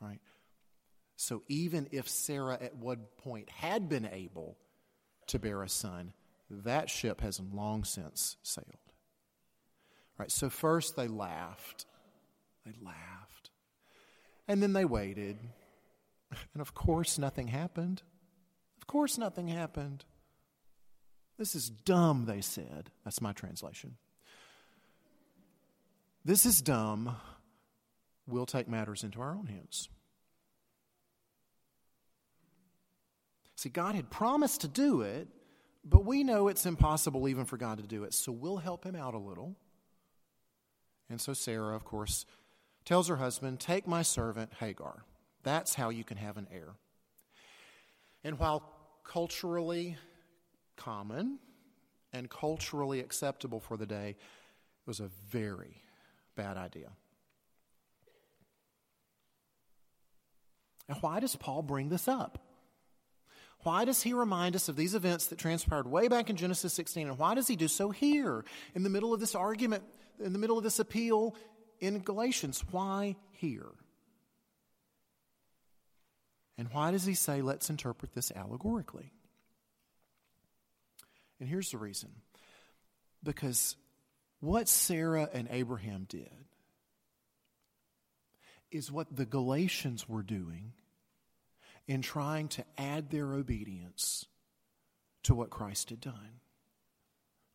right? 0.00 0.20
So 1.16 1.42
even 1.48 1.88
if 1.92 2.08
Sarah 2.08 2.58
at 2.60 2.76
one 2.76 3.06
point 3.18 3.48
had 3.50 3.88
been 3.88 4.06
able 4.06 4.58
to 5.28 5.38
bear 5.38 5.62
a 5.62 5.68
son, 5.68 6.12
that 6.50 6.90
ship 6.90 7.20
has 7.20 7.40
long 7.40 7.84
since 7.84 8.36
sailed. 8.42 8.66
Right? 10.18 10.30
So 10.30 10.50
first 10.50 10.96
they 10.96 11.08
laughed. 11.08 11.86
They 12.64 12.72
laughed. 12.82 13.50
And 14.48 14.62
then 14.62 14.72
they 14.72 14.84
waited. 14.84 15.38
And 16.52 16.60
of 16.60 16.74
course 16.74 17.18
nothing 17.18 17.48
happened. 17.48 18.02
Of 18.78 18.86
course 18.86 19.18
nothing 19.18 19.48
happened. 19.48 20.04
This 21.38 21.54
is 21.54 21.68
dumb, 21.68 22.24
they 22.26 22.40
said. 22.40 22.90
That's 23.04 23.20
my 23.20 23.32
translation. 23.32 23.96
This 26.24 26.46
is 26.46 26.62
dumb. 26.62 27.16
We'll 28.26 28.46
take 28.46 28.68
matters 28.68 29.04
into 29.04 29.20
our 29.20 29.34
own 29.34 29.46
hands. 29.46 29.88
See, 33.56 33.68
God 33.68 33.94
had 33.94 34.10
promised 34.10 34.60
to 34.62 34.68
do 34.68 35.00
it, 35.00 35.28
but 35.84 36.04
we 36.04 36.24
know 36.24 36.48
it's 36.48 36.66
impossible 36.66 37.28
even 37.28 37.44
for 37.44 37.56
God 37.56 37.78
to 37.78 37.86
do 37.86 38.04
it, 38.04 38.12
so 38.12 38.30
we'll 38.32 38.58
help 38.58 38.84
him 38.84 38.94
out 38.94 39.14
a 39.14 39.18
little. 39.18 39.56
And 41.08 41.20
so 41.20 41.32
Sarah, 41.32 41.74
of 41.74 41.84
course, 41.84 42.26
tells 42.84 43.08
her 43.08 43.16
husband, 43.16 43.60
Take 43.60 43.86
my 43.86 44.02
servant 44.02 44.52
Hagar. 44.60 45.04
That's 45.42 45.74
how 45.74 45.90
you 45.90 46.04
can 46.04 46.16
have 46.16 46.36
an 46.36 46.48
heir. 46.52 46.74
And 48.24 48.38
while 48.38 48.68
culturally 49.04 49.96
common 50.76 51.38
and 52.12 52.28
culturally 52.28 53.00
acceptable 53.00 53.60
for 53.60 53.76
the 53.76 53.86
day, 53.86 54.10
it 54.10 54.86
was 54.86 55.00
a 55.00 55.08
very 55.30 55.82
bad 56.34 56.56
idea. 56.56 56.90
And 60.88 60.98
why 61.00 61.20
does 61.20 61.36
Paul 61.36 61.62
bring 61.62 61.88
this 61.88 62.08
up? 62.08 62.38
Why 63.60 63.84
does 63.84 64.02
he 64.02 64.12
remind 64.12 64.54
us 64.54 64.68
of 64.68 64.76
these 64.76 64.94
events 64.94 65.26
that 65.26 65.38
transpired 65.38 65.88
way 65.88 66.06
back 66.06 66.30
in 66.30 66.36
Genesis 66.36 66.72
16? 66.74 67.08
And 67.08 67.18
why 67.18 67.34
does 67.34 67.48
he 67.48 67.56
do 67.56 67.66
so 67.66 67.90
here, 67.90 68.44
in 68.74 68.84
the 68.84 68.90
middle 68.90 69.12
of 69.12 69.18
this 69.18 69.34
argument, 69.34 69.82
in 70.22 70.32
the 70.32 70.38
middle 70.38 70.56
of 70.56 70.62
this 70.62 70.78
appeal 70.78 71.34
in 71.80 71.98
Galatians? 71.98 72.62
Why 72.70 73.16
here? 73.32 73.72
And 76.58 76.68
why 76.72 76.90
does 76.90 77.04
he 77.04 77.14
say, 77.14 77.42
let's 77.42 77.68
interpret 77.68 78.14
this 78.14 78.30
allegorically? 78.30 79.12
And 81.40 81.48
here's 81.48 81.70
the 81.70 81.78
reason 81.78 82.10
because 83.22 83.76
what 84.40 84.68
Sarah 84.68 85.28
and 85.32 85.48
Abraham 85.50 86.06
did 86.08 86.30
is 88.70 88.90
what 88.90 89.14
the 89.14 89.26
Galatians 89.26 90.08
were 90.08 90.22
doing 90.22 90.72
in 91.86 92.02
trying 92.02 92.48
to 92.48 92.64
add 92.76 93.10
their 93.10 93.32
obedience 93.32 94.26
to 95.22 95.34
what 95.34 95.50
Christ 95.50 95.90
had 95.90 96.00
done, 96.00 96.40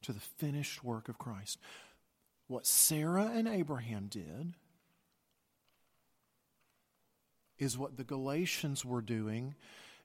to 0.04 0.14
the 0.14 0.20
finished 0.20 0.84
work 0.84 1.10
of 1.10 1.18
Christ. 1.18 1.58
What 2.48 2.66
Sarah 2.66 3.32
and 3.34 3.48
Abraham 3.48 4.08
did 4.08 4.54
is 7.58 7.78
what 7.78 7.98
the 7.98 8.04
Galatians 8.04 8.84
were 8.84 9.02
doing, 9.02 9.56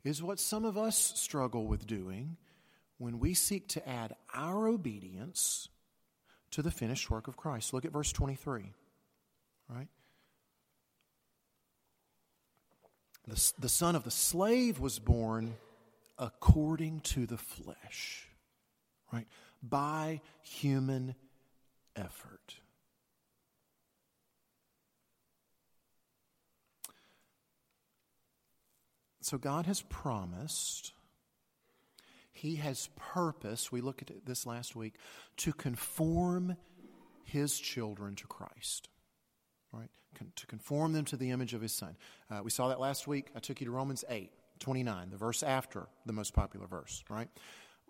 is 0.04 0.22
what 0.22 0.38
some 0.38 0.64
of 0.64 0.76
us 0.76 1.12
struggle 1.16 1.66
with 1.66 1.86
doing 1.86 2.36
when 2.98 3.18
we 3.18 3.34
seek 3.34 3.68
to 3.68 3.88
add 3.88 4.14
our 4.34 4.68
obedience 4.68 5.68
to 6.50 6.62
the 6.62 6.70
finished 6.70 7.10
work 7.10 7.28
of 7.28 7.36
Christ. 7.36 7.72
Look 7.72 7.84
at 7.84 7.92
verse 7.92 8.12
23. 8.12 8.72
Right? 9.68 9.88
The, 13.26 13.52
the 13.58 13.68
son 13.68 13.96
of 13.96 14.04
the 14.04 14.10
slave 14.10 14.78
was 14.78 14.98
born 14.98 15.54
according 16.18 17.00
to 17.00 17.26
the 17.26 17.36
flesh, 17.36 18.28
right? 19.12 19.26
By 19.62 20.20
human 20.42 21.14
effort. 21.96 22.56
So 29.20 29.38
God 29.38 29.66
has 29.66 29.82
promised, 29.82 30.92
He 32.30 32.56
has 32.56 32.90
purpose, 32.94 33.72
we 33.72 33.80
looked 33.80 34.08
at 34.08 34.24
this 34.24 34.46
last 34.46 34.76
week, 34.76 34.94
to 35.38 35.52
conform 35.52 36.56
His 37.24 37.58
children 37.58 38.14
to 38.14 38.26
Christ. 38.28 38.88
Con- 40.16 40.32
to 40.36 40.46
conform 40.46 40.92
them 40.92 41.04
to 41.06 41.16
the 41.16 41.30
image 41.30 41.54
of 41.54 41.60
His 41.60 41.72
Son. 41.72 41.96
Uh, 42.30 42.40
we 42.42 42.50
saw 42.50 42.68
that 42.68 42.80
last 42.80 43.06
week. 43.06 43.28
I 43.36 43.40
took 43.40 43.60
you 43.60 43.66
to 43.66 43.72
Romans 43.72 44.04
8, 44.08 44.30
29, 44.60 45.10
the 45.10 45.16
verse 45.16 45.42
after 45.42 45.86
the 46.04 46.12
most 46.12 46.34
popular 46.34 46.66
verse, 46.66 47.04
right? 47.08 47.28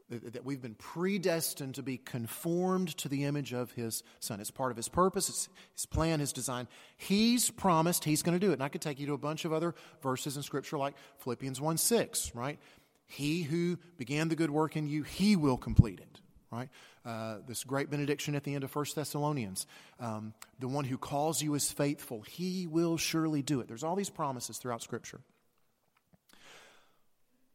that 0.08 0.44
we've 0.44 0.62
been 0.62 0.74
predestined 0.76 1.74
to 1.74 1.82
be 1.82 1.98
conformed 1.98 2.96
to 2.96 3.08
the 3.08 3.24
image 3.24 3.52
of 3.52 3.72
his 3.72 4.04
son. 4.20 4.40
It's 4.40 4.52
part 4.52 4.70
of 4.70 4.76
his 4.76 4.88
purpose, 4.88 5.28
it's 5.28 5.48
his 5.74 5.86
plan, 5.86 6.20
his 6.20 6.32
design. 6.32 6.68
He's 6.96 7.50
promised 7.50 8.04
he's 8.04 8.22
going 8.22 8.38
to 8.38 8.44
do 8.44 8.50
it. 8.50 8.54
And 8.54 8.62
I 8.62 8.68
could 8.68 8.80
take 8.80 9.00
you 9.00 9.06
to 9.06 9.14
a 9.14 9.18
bunch 9.18 9.44
of 9.44 9.52
other 9.52 9.74
verses 10.02 10.36
in 10.36 10.44
scripture 10.44 10.78
like 10.78 10.94
Philippians 11.18 11.60
1 11.60 11.76
6, 11.76 12.34
right? 12.34 12.58
He 13.06 13.42
who 13.42 13.78
began 13.98 14.28
the 14.28 14.36
good 14.36 14.50
work 14.50 14.76
in 14.76 14.86
you, 14.86 15.02
he 15.02 15.34
will 15.34 15.56
complete 15.56 15.98
it, 15.98 16.20
right? 16.50 16.68
Uh, 17.04 17.38
this 17.46 17.64
great 17.64 17.90
benediction 17.90 18.34
at 18.34 18.44
the 18.44 18.54
end 18.54 18.64
of 18.64 18.74
1 18.74 18.86
Thessalonians. 18.94 19.66
Um, 20.00 20.34
the 20.58 20.68
one 20.68 20.84
who 20.84 20.98
calls 20.98 21.42
you 21.42 21.54
is 21.54 21.70
faithful, 21.70 22.22
he 22.22 22.66
will 22.66 22.96
surely 22.96 23.42
do 23.42 23.60
it. 23.60 23.68
There's 23.68 23.84
all 23.84 23.96
these 23.96 24.10
promises 24.10 24.58
throughout 24.58 24.82
scripture. 24.82 25.20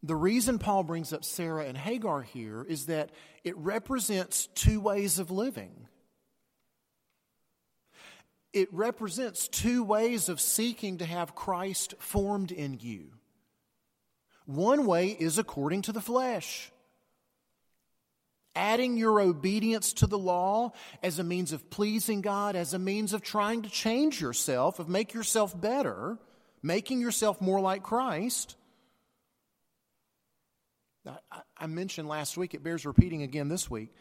The 0.04 0.16
reason 0.16 0.58
Paul 0.58 0.84
brings 0.84 1.14
up 1.14 1.24
Sarah 1.24 1.66
and 1.66 1.78
Hagar 1.78 2.24
here 2.24 2.66
is 2.68 2.88
that 2.88 3.12
it 3.44 3.56
represents 3.56 4.48
two 4.56 4.80
ways 4.80 5.20
of 5.20 5.30
living. 5.30 5.88
It 8.52 8.74
represents 8.74 9.48
two 9.48 9.84
ways 9.84 10.28
of 10.28 10.42
seeking 10.42 10.98
to 10.98 11.06
have 11.06 11.36
Christ 11.36 11.94
formed 12.00 12.52
in 12.52 12.78
you. 12.80 13.12
One 14.46 14.86
way 14.86 15.10
is 15.10 15.38
according 15.38 15.84
to 15.84 15.92
the 15.92 16.02
flesh, 16.02 16.72
adding 18.56 18.98
your 18.98 19.22
obedience 19.22 19.94
to 19.94 20.08
the 20.08 20.18
law 20.18 20.74
as 21.02 21.20
a 21.20 21.24
means 21.24 21.54
of 21.54 21.70
pleasing 21.70 22.22
God, 22.22 22.56
as 22.56 22.74
a 22.74 22.80
means 22.80 23.14
of 23.14 23.22
trying 23.22 23.62
to 23.62 23.70
change 23.70 24.20
yourself, 24.20 24.80
of 24.80 24.90
make 24.90 25.14
yourself 25.14 25.60
better, 25.60 26.18
making 26.62 27.02
yourself 27.02 27.40
more 27.42 27.60
like 27.60 27.84
Christ. 27.84 28.56
I 31.58 31.68
mentioned 31.68 32.08
last 32.08 32.38
week, 32.38 32.54
it 32.54 32.64
bears 32.64 32.86
repeating 32.86 33.24
again 33.24 33.48
this 33.48 33.70
week. 33.70 33.94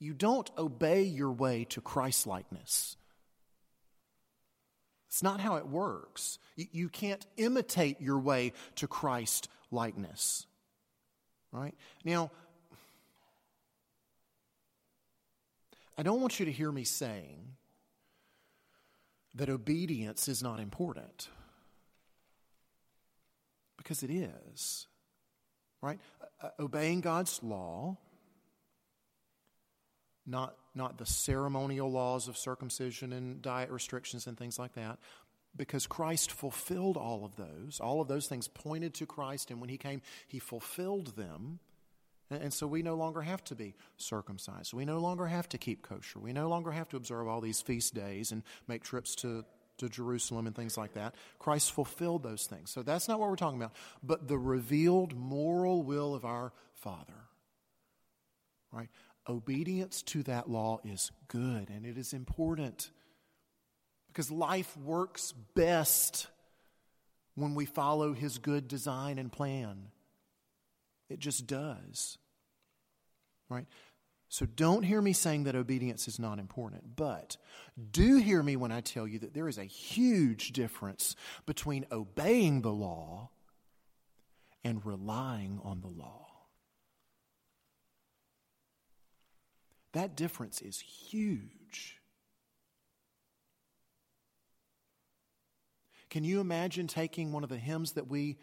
You 0.00 0.14
don't 0.14 0.50
obey 0.58 1.04
your 1.04 1.30
way 1.30 1.64
to 1.70 1.80
Christ 1.80 2.26
likeness. 2.26 2.96
It's 5.08 5.22
not 5.22 5.40
how 5.40 5.56
it 5.56 5.68
works. 5.68 6.38
You 6.56 6.88
can't 6.88 7.24
imitate 7.36 8.00
your 8.00 8.18
way 8.18 8.54
to 8.76 8.88
Christ 8.88 9.48
likeness. 9.70 10.46
Right? 11.52 11.74
Now, 12.02 12.30
I 15.96 16.02
don't 16.02 16.20
want 16.20 16.40
you 16.40 16.46
to 16.46 16.52
hear 16.52 16.72
me 16.72 16.84
saying 16.84 17.56
that 19.34 19.48
obedience 19.48 20.28
is 20.28 20.42
not 20.42 20.60
important. 20.60 21.28
Because 23.76 24.02
it 24.02 24.10
is 24.10 24.86
right? 25.82 25.98
Uh, 26.40 26.48
obeying 26.60 27.00
God's 27.00 27.42
law, 27.42 27.98
not, 30.24 30.56
not 30.74 30.96
the 30.96 31.04
ceremonial 31.04 31.90
laws 31.90 32.28
of 32.28 32.38
circumcision 32.38 33.12
and 33.12 33.42
diet 33.42 33.70
restrictions 33.70 34.26
and 34.26 34.38
things 34.38 34.58
like 34.58 34.74
that, 34.74 34.98
because 35.54 35.86
Christ 35.86 36.30
fulfilled 36.30 36.96
all 36.96 37.24
of 37.26 37.36
those. 37.36 37.80
All 37.80 38.00
of 38.00 38.08
those 38.08 38.26
things 38.26 38.48
pointed 38.48 38.94
to 38.94 39.06
Christ, 39.06 39.50
and 39.50 39.60
when 39.60 39.68
He 39.68 39.76
came, 39.76 40.00
He 40.26 40.38
fulfilled 40.38 41.16
them. 41.16 41.58
And, 42.32 42.52
so 42.52 42.66
we 42.66 42.82
no 42.82 42.94
longer 42.94 43.20
have 43.22 43.42
to 43.44 43.54
be 43.54 43.74
circumcised. 43.96 44.72
We 44.72 44.84
no 44.84 44.98
longer 44.98 45.26
have 45.26 45.48
to 45.50 45.58
keep 45.58 45.82
kosher. 45.82 46.18
We 46.18 46.32
no 46.32 46.48
longer 46.48 46.70
have 46.70 46.88
to 46.90 46.96
observe 46.96 47.28
all 47.28 47.40
these 47.40 47.60
feast 47.60 47.94
days 47.94 48.32
and 48.32 48.42
make 48.68 48.82
trips 48.82 49.14
to 49.16 49.44
to 49.78 49.88
Jerusalem 49.88 50.46
and 50.46 50.54
things 50.54 50.76
like 50.76 50.94
that. 50.94 51.14
Christ 51.38 51.72
fulfilled 51.72 52.22
those 52.22 52.46
things. 52.46 52.70
So 52.70 52.82
that's 52.82 53.08
not 53.08 53.18
what 53.18 53.28
we're 53.28 53.36
talking 53.36 53.60
about. 53.60 53.72
But 54.02 54.28
the 54.28 54.38
revealed 54.38 55.14
moral 55.14 55.82
will 55.82 56.14
of 56.14 56.24
our 56.24 56.52
Father. 56.74 57.26
Right? 58.70 58.88
Obedience 59.28 60.02
to 60.02 60.22
that 60.24 60.48
law 60.48 60.80
is 60.84 61.10
good 61.28 61.68
and 61.68 61.84
it 61.84 61.98
is 61.98 62.12
important. 62.12 62.90
Because 64.08 64.30
life 64.30 64.76
works 64.76 65.32
best 65.54 66.26
when 67.34 67.54
we 67.54 67.66
follow 67.66 68.12
his 68.12 68.38
good 68.38 68.68
design 68.68 69.18
and 69.18 69.32
plan. 69.32 69.88
It 71.08 71.18
just 71.18 71.46
does. 71.46 72.18
Right? 73.52 73.66
So 74.28 74.46
don't 74.46 74.82
hear 74.82 75.02
me 75.02 75.12
saying 75.12 75.44
that 75.44 75.54
obedience 75.54 76.08
is 76.08 76.18
not 76.18 76.38
important, 76.38 76.96
but 76.96 77.36
do 77.90 78.16
hear 78.16 78.42
me 78.42 78.56
when 78.56 78.72
I 78.72 78.80
tell 78.80 79.06
you 79.06 79.18
that 79.18 79.34
there 79.34 79.46
is 79.46 79.58
a 79.58 79.64
huge 79.64 80.52
difference 80.52 81.16
between 81.44 81.84
obeying 81.92 82.62
the 82.62 82.72
law 82.72 83.28
and 84.64 84.84
relying 84.86 85.60
on 85.62 85.82
the 85.82 85.88
law. 85.88 86.28
That 89.92 90.16
difference 90.16 90.62
is 90.62 90.80
huge. 90.80 91.98
Can 96.08 96.24
you 96.24 96.40
imagine 96.40 96.86
taking 96.86 97.32
one 97.32 97.42
of 97.44 97.50
the 97.50 97.58
hymns 97.58 97.92
that 97.92 98.08
we 98.08 98.38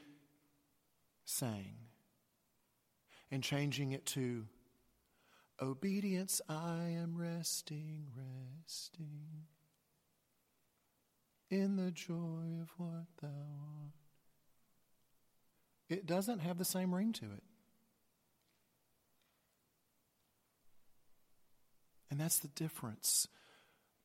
sang 1.25 1.77
and 3.31 3.43
changing 3.43 3.91
it 3.91 4.05
to 4.07 4.45
Obedience, 5.61 6.41
I 6.47 6.95
am 7.01 7.15
resting, 7.17 8.07
resting 8.15 9.47
in 11.49 11.75
the 11.75 11.91
joy 11.91 12.61
of 12.61 12.69
what 12.77 13.07
thou 13.21 13.27
art. 13.27 13.93
It 15.89 16.05
doesn't 16.05 16.39
have 16.39 16.57
the 16.57 16.65
same 16.65 16.93
ring 16.93 17.13
to 17.13 17.25
it. 17.25 17.43
And 22.11 22.19
that's 22.19 22.39
the 22.39 22.47
difference 22.49 23.27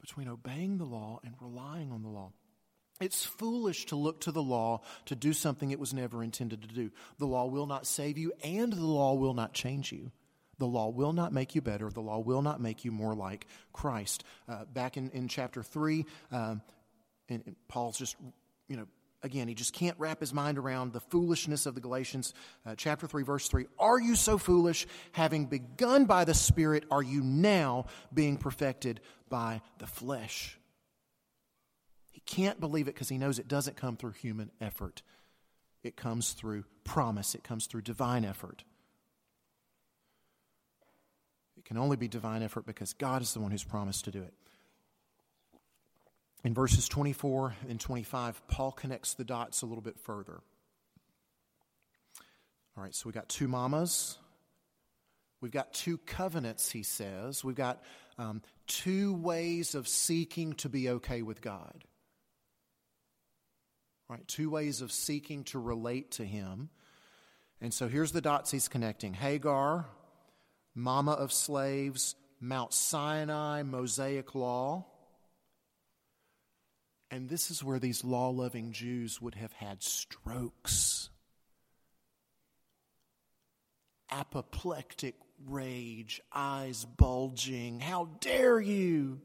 between 0.01 0.29
obeying 0.29 0.79
the 0.79 0.85
law 0.85 1.21
and 1.25 1.35
relying 1.41 1.93
on 1.93 2.03
the 2.03 2.09
law. 2.09 2.33
It's 3.01 3.25
foolish 3.25 3.87
to 3.87 3.97
look 3.97 4.21
to 4.23 4.33
the 4.33 4.43
law 4.43 4.83
to 5.07 5.15
do 5.15 5.33
something 5.33 5.71
it 5.71 5.81
was 5.81 5.95
never 5.95 6.23
intended 6.23 6.63
to 6.63 6.69
do. 6.69 6.91
The 7.19 7.27
law 7.27 7.47
will 7.47 7.67
not 7.67 7.87
save 7.87 8.19
you, 8.19 8.33
and 8.43 8.73
the 8.73 8.85
law 8.85 9.15
will 9.15 9.35
not 9.35 9.53
change 9.53 9.93
you. 9.93 10.11
The 10.59 10.67
law 10.67 10.89
will 10.89 11.13
not 11.13 11.33
make 11.33 11.55
you 11.55 11.61
better. 11.61 11.91
The 11.91 12.01
law 12.01 12.19
will 12.19 12.43
not 12.43 12.61
make 12.61 12.85
you 12.85 12.93
more 12.93 13.15
like 13.15 13.47
Christ. 13.73 14.25
Uh, 14.49 14.65
back 14.65 14.97
in, 14.97 15.11
in 15.11 15.29
chapter 15.29 15.63
3, 15.63 16.05
um, 16.33 16.63
and, 17.29 17.43
and 17.47 17.57
Paul's 17.69 17.99
just, 17.99 18.17
you 18.69 18.77
know, 18.77 18.87
again, 19.25 19.49
he 19.49 19.55
just 19.55 19.73
can't 19.73 19.99
wrap 19.99 20.21
his 20.21 20.33
mind 20.33 20.59
around 20.59 20.93
the 20.93 21.01
foolishness 21.01 21.67
of 21.67 21.75
the 21.75 21.81
Galatians. 21.81 22.35
Uh, 22.65 22.75
chapter 22.77 23.07
3, 23.09 23.25
verse 23.25 23.49
3 23.49 23.67
Are 23.79 23.99
you 23.99 24.15
so 24.15 24.39
foolish? 24.39 24.87
Having 25.13 25.47
begun 25.47 26.05
by 26.05 26.25
the 26.25 26.35
Spirit, 26.35 26.85
are 26.91 27.03
you 27.03 27.23
now 27.23 27.87
being 28.13 28.37
perfected 28.37 29.01
by 29.29 29.63
the 29.79 29.87
flesh? 29.87 30.59
He 32.13 32.21
can't 32.21 32.61
believe 32.61 32.87
it 32.87 32.95
because 32.95 33.09
he 33.09 33.19
knows 33.19 33.39
it 33.39 33.49
doesn't 33.49 33.77
come 33.77 33.97
through 33.97 34.13
human 34.13 34.51
effort. 34.61 35.03
It 35.83 35.97
comes 35.97 36.33
through 36.33 36.65
promise, 36.85 37.35
it 37.35 37.43
comes 37.43 37.67
through 37.67 37.83
divine 37.83 38.25
effort. 38.25 38.65
It 41.65 41.69
can 41.69 41.79
only 41.79 41.97
be 41.97 42.09
divine 42.09 42.43
effort 42.43 42.67
because 42.67 42.93
God 42.93 43.23
is 43.23 43.33
the 43.33 43.41
one 43.41 43.51
who's 43.51 43.65
promised 43.65 44.05
to 44.05 44.11
do 44.11 44.23
it. 44.23 44.35
In 46.45 46.53
verses 46.53 46.89
24 46.89 47.55
and 47.71 47.81
25, 47.81 48.47
Paul 48.49 48.73
connects 48.73 49.15
the 49.15 49.25
dots 49.25 49.63
a 49.63 49.67
little 49.67 49.83
bit 49.83 49.99
further. 49.99 50.41
All 52.77 52.83
right, 52.83 52.95
so 52.95 53.05
we 53.07 53.13
got 53.13 53.29
two 53.29 53.49
mamas. 53.49 54.19
We've 55.41 55.53
got 55.53 55.73
two 55.73 55.97
covenants, 55.99 56.71
he 56.71 56.83
says. 56.83 57.43
We've 57.43 57.55
got 57.55 57.83
um, 58.19 58.43
two 58.67 59.15
ways 59.15 59.75
of 59.75 59.89
seeking 59.89 60.53
to 60.55 60.69
be 60.69 60.91
okay 60.91 61.23
with 61.23 61.41
God. 61.41 61.85
Right, 64.09 64.27
two 64.29 64.51
ways 64.51 64.83
of 64.83 64.93
seeking 64.93 65.45
to 65.45 65.59
relate 65.59 66.11
to 66.13 66.25
him. 66.25 66.69
And 67.61 67.73
so 67.73 67.89
here's 67.89 68.13
the 68.13 68.21
dots 68.21 68.51
he's 68.51 68.69
connecting 68.69 69.15
Hagar, 69.15 69.87
mama 70.75 71.13
of 71.13 71.33
slaves, 71.33 72.17
Mount 72.41 72.73
Sinai, 72.73 73.63
Mosaic 73.63 74.35
law. 74.35 74.87
And 77.11 77.29
this 77.29 77.51
is 77.51 77.63
where 77.63 77.79
these 77.79 78.05
law 78.05 78.31
loving 78.31 78.73
Jews 78.73 79.21
would 79.21 79.37
have 79.37 79.53
had 79.53 79.83
strokes. 79.83 81.11
Apoplectic 84.11 85.15
rage, 85.47 86.21
eyes 86.33 86.85
bulging. 86.85 87.81
How 87.81 88.11
dare 88.21 88.61
you? 88.61 89.21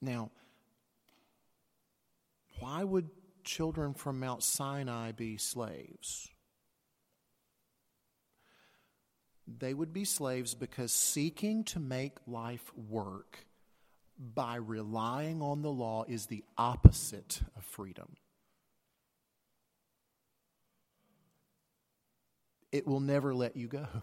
Now, 0.00 0.30
why 2.58 2.84
would 2.84 3.10
children 3.44 3.94
from 3.94 4.20
Mount 4.20 4.42
Sinai 4.42 5.12
be 5.12 5.36
slaves? 5.36 6.30
They 9.46 9.74
would 9.74 9.92
be 9.92 10.04
slaves 10.04 10.54
because 10.54 10.92
seeking 10.92 11.64
to 11.64 11.80
make 11.80 12.16
life 12.26 12.72
work 12.76 13.46
by 14.18 14.56
relying 14.56 15.42
on 15.42 15.62
the 15.62 15.70
law 15.70 16.04
is 16.08 16.26
the 16.26 16.44
opposite 16.56 17.40
of 17.56 17.64
freedom. 17.64 18.16
It 22.72 22.86
will 22.86 23.00
never 23.00 23.34
let 23.34 23.56
you 23.56 23.68
go. 23.68 23.86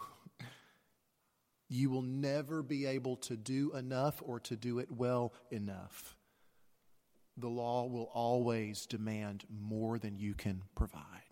You 1.74 1.90
will 1.90 2.02
never 2.02 2.62
be 2.62 2.86
able 2.86 3.16
to 3.16 3.38
do 3.38 3.72
enough 3.78 4.22
or 4.26 4.42
to 4.42 4.58
do 4.58 4.80
it 4.80 4.92
well 4.92 5.32
enough. 5.52 6.18
The 7.38 7.48
law 7.48 7.88
will 7.88 8.10
always 8.14 8.86
demand 8.86 9.46
more 9.50 9.98
than 9.98 10.18
you 10.18 10.34
can 10.34 10.64
provide. 10.76 11.31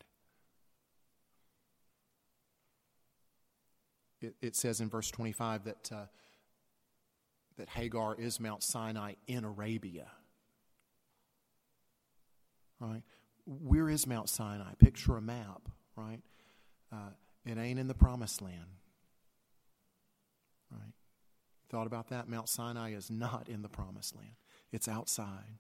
It, 4.22 4.36
it 4.42 4.56
says 4.56 4.82
in 4.82 4.90
verse 4.90 5.10
25 5.12 5.66
that. 5.66 5.92
Uh, 5.92 6.06
that 7.60 7.70
Hagar 7.70 8.16
is 8.16 8.40
Mount 8.40 8.64
Sinai 8.64 9.16
in 9.28 9.44
Arabia. 9.44 10.08
Right? 12.80 13.04
Where 13.46 13.90
is 13.90 14.08
Mount 14.08 14.30
Sinai? 14.30 14.74
Picture 14.80 15.18
a 15.18 15.22
map, 15.22 15.68
right? 15.98 16.22
Uh, 16.92 17.10
it 17.46 17.58
ain't 17.58 17.78
in 17.78 17.88
the 17.90 17.94
promised 17.94 18.42
land. 18.42 18.78
Right? 20.72 20.94
Thought 21.70 21.88
about 21.88 22.10
that? 22.10 22.30
Mount 22.30 22.48
Sinai 22.48 22.94
is 22.94 23.12
not 23.12 23.50
in 23.50 23.62
the 23.62 23.70
promised 23.70 24.16
land, 24.16 24.36
it's 24.72 24.88
outside. 24.88 25.60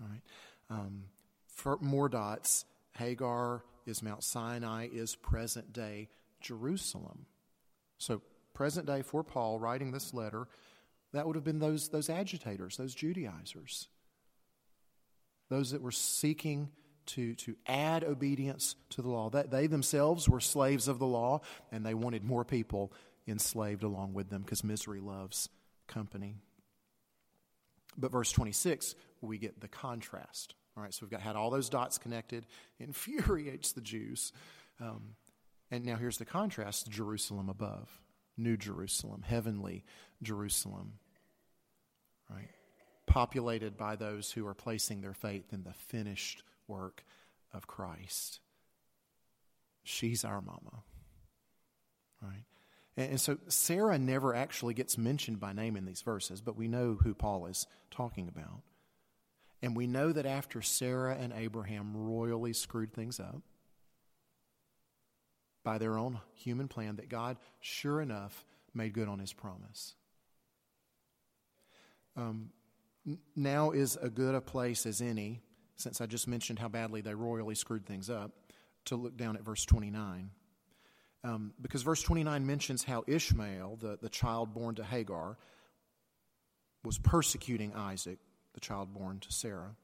Right? 0.00 0.22
Um, 0.70 1.06
for 1.48 1.76
more 1.80 2.08
dots, 2.08 2.64
Hagar 2.96 3.64
is 3.84 4.00
Mount 4.00 4.22
Sinai, 4.22 4.86
is 4.92 5.16
present 5.16 5.72
day 5.72 6.08
Jerusalem. 6.40 7.26
So, 7.98 8.22
present 8.54 8.86
day 8.86 9.02
for 9.02 9.22
Paul 9.22 9.58
writing 9.58 9.92
this 9.92 10.12
letter, 10.12 10.48
that 11.12 11.26
would 11.26 11.36
have 11.36 11.44
been 11.44 11.58
those, 11.58 11.88
those 11.88 12.10
agitators, 12.10 12.76
those 12.76 12.94
Judaizers, 12.94 13.88
those 15.48 15.70
that 15.70 15.82
were 15.82 15.92
seeking 15.92 16.70
to, 17.06 17.34
to 17.36 17.56
add 17.66 18.04
obedience 18.04 18.76
to 18.90 19.02
the 19.02 19.08
law. 19.08 19.30
That 19.30 19.50
they 19.50 19.66
themselves 19.66 20.28
were 20.28 20.40
slaves 20.40 20.88
of 20.88 20.98
the 20.98 21.06
law, 21.06 21.40
and 21.72 21.84
they 21.84 21.94
wanted 21.94 22.24
more 22.24 22.44
people 22.44 22.92
enslaved 23.26 23.82
along 23.82 24.14
with 24.14 24.30
them 24.30 24.42
because 24.42 24.62
misery 24.62 25.00
loves 25.00 25.48
company. 25.86 26.36
But 27.96 28.12
verse 28.12 28.30
26, 28.30 28.94
we 29.20 29.38
get 29.38 29.60
the 29.60 29.68
contrast. 29.68 30.54
All 30.76 30.82
right, 30.82 30.94
so 30.94 31.00
we've 31.02 31.10
got 31.10 31.20
had 31.20 31.34
all 31.34 31.50
those 31.50 31.68
dots 31.68 31.98
connected, 31.98 32.46
infuriates 32.78 33.72
the 33.72 33.80
Jews. 33.80 34.32
Um, 34.80 35.14
and 35.70 35.84
now 35.84 35.96
here's 35.96 36.18
the 36.18 36.24
contrast 36.24 36.90
Jerusalem 36.90 37.48
above. 37.48 38.00
New 38.36 38.56
Jerusalem, 38.56 39.22
heavenly 39.26 39.84
Jerusalem, 40.22 40.92
right? 42.30 42.48
Populated 43.06 43.76
by 43.76 43.96
those 43.96 44.30
who 44.30 44.46
are 44.46 44.54
placing 44.54 45.00
their 45.00 45.12
faith 45.12 45.52
in 45.52 45.64
the 45.64 45.72
finished 45.72 46.44
work 46.68 47.02
of 47.52 47.66
Christ. 47.66 48.38
She's 49.82 50.24
our 50.24 50.40
mama, 50.40 50.84
right? 52.22 52.44
And 52.96 53.20
so 53.20 53.38
Sarah 53.48 53.98
never 53.98 54.34
actually 54.34 54.74
gets 54.74 54.98
mentioned 54.98 55.40
by 55.40 55.52
name 55.52 55.76
in 55.76 55.84
these 55.84 56.02
verses, 56.02 56.40
but 56.40 56.56
we 56.56 56.68
know 56.68 56.98
who 57.02 57.14
Paul 57.14 57.46
is 57.46 57.66
talking 57.90 58.28
about. 58.28 58.62
And 59.62 59.76
we 59.76 59.86
know 59.86 60.12
that 60.12 60.26
after 60.26 60.62
Sarah 60.62 61.16
and 61.18 61.32
Abraham 61.32 61.96
royally 61.96 62.52
screwed 62.52 62.92
things 62.92 63.18
up, 63.18 63.42
by 65.68 65.76
their 65.76 65.98
own 65.98 66.18
human 66.32 66.66
plan 66.66 66.96
that 66.96 67.10
God, 67.10 67.36
sure 67.60 68.00
enough, 68.00 68.46
made 68.72 68.94
good 68.94 69.06
on 69.06 69.18
his 69.18 69.34
promise. 69.34 69.94
Um, 72.16 72.52
now 73.36 73.72
is 73.72 73.98
a 74.00 74.08
good 74.08 74.34
a 74.34 74.40
place 74.40 74.86
as 74.86 75.02
any, 75.02 75.42
since 75.76 76.00
I 76.00 76.06
just 76.06 76.26
mentioned 76.26 76.58
how 76.58 76.68
badly 76.68 77.02
they 77.02 77.12
royally 77.12 77.54
screwed 77.54 77.84
things 77.84 78.08
up, 78.08 78.32
to 78.86 78.96
look 78.96 79.18
down 79.18 79.36
at 79.36 79.42
verse 79.42 79.66
29. 79.66 80.30
Um, 81.22 81.52
because 81.60 81.82
verse 81.82 82.02
29 82.02 82.46
mentions 82.46 82.82
how 82.82 83.04
Ishmael, 83.06 83.76
the, 83.78 83.98
the 84.00 84.08
child 84.08 84.54
born 84.54 84.76
to 84.76 84.84
Hagar, 84.84 85.36
was 86.82 86.96
persecuting 86.96 87.74
Isaac, 87.74 88.20
the 88.54 88.60
child 88.60 88.94
born 88.94 89.20
to 89.20 89.30
Sarah. 89.30 89.76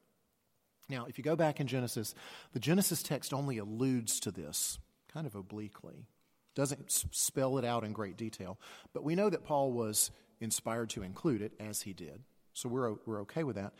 Now, 0.88 1.04
if 1.10 1.18
you 1.18 1.24
go 1.24 1.36
back 1.36 1.60
in 1.60 1.66
Genesis, 1.66 2.14
the 2.54 2.58
Genesis 2.58 3.02
text 3.02 3.34
only 3.34 3.58
alludes 3.58 4.18
to 4.20 4.30
this 4.30 4.78
kind 5.14 5.26
of 5.26 5.34
obliquely. 5.34 6.08
Doesn't 6.54 6.90
spell 6.90 7.58
it 7.58 7.64
out 7.64 7.84
in 7.84 7.92
great 7.92 8.16
detail. 8.16 8.58
But 8.92 9.04
we 9.04 9.14
know 9.14 9.30
that 9.30 9.44
Paul 9.44 9.72
was 9.72 10.10
inspired 10.40 10.90
to 10.90 11.02
include 11.02 11.40
it 11.40 11.52
as 11.58 11.82
he 11.82 11.92
did. 11.92 12.22
So 12.52 12.68
we're, 12.68 12.94
we're 13.06 13.22
okay 13.22 13.44
with 13.44 13.56
that. 13.56 13.72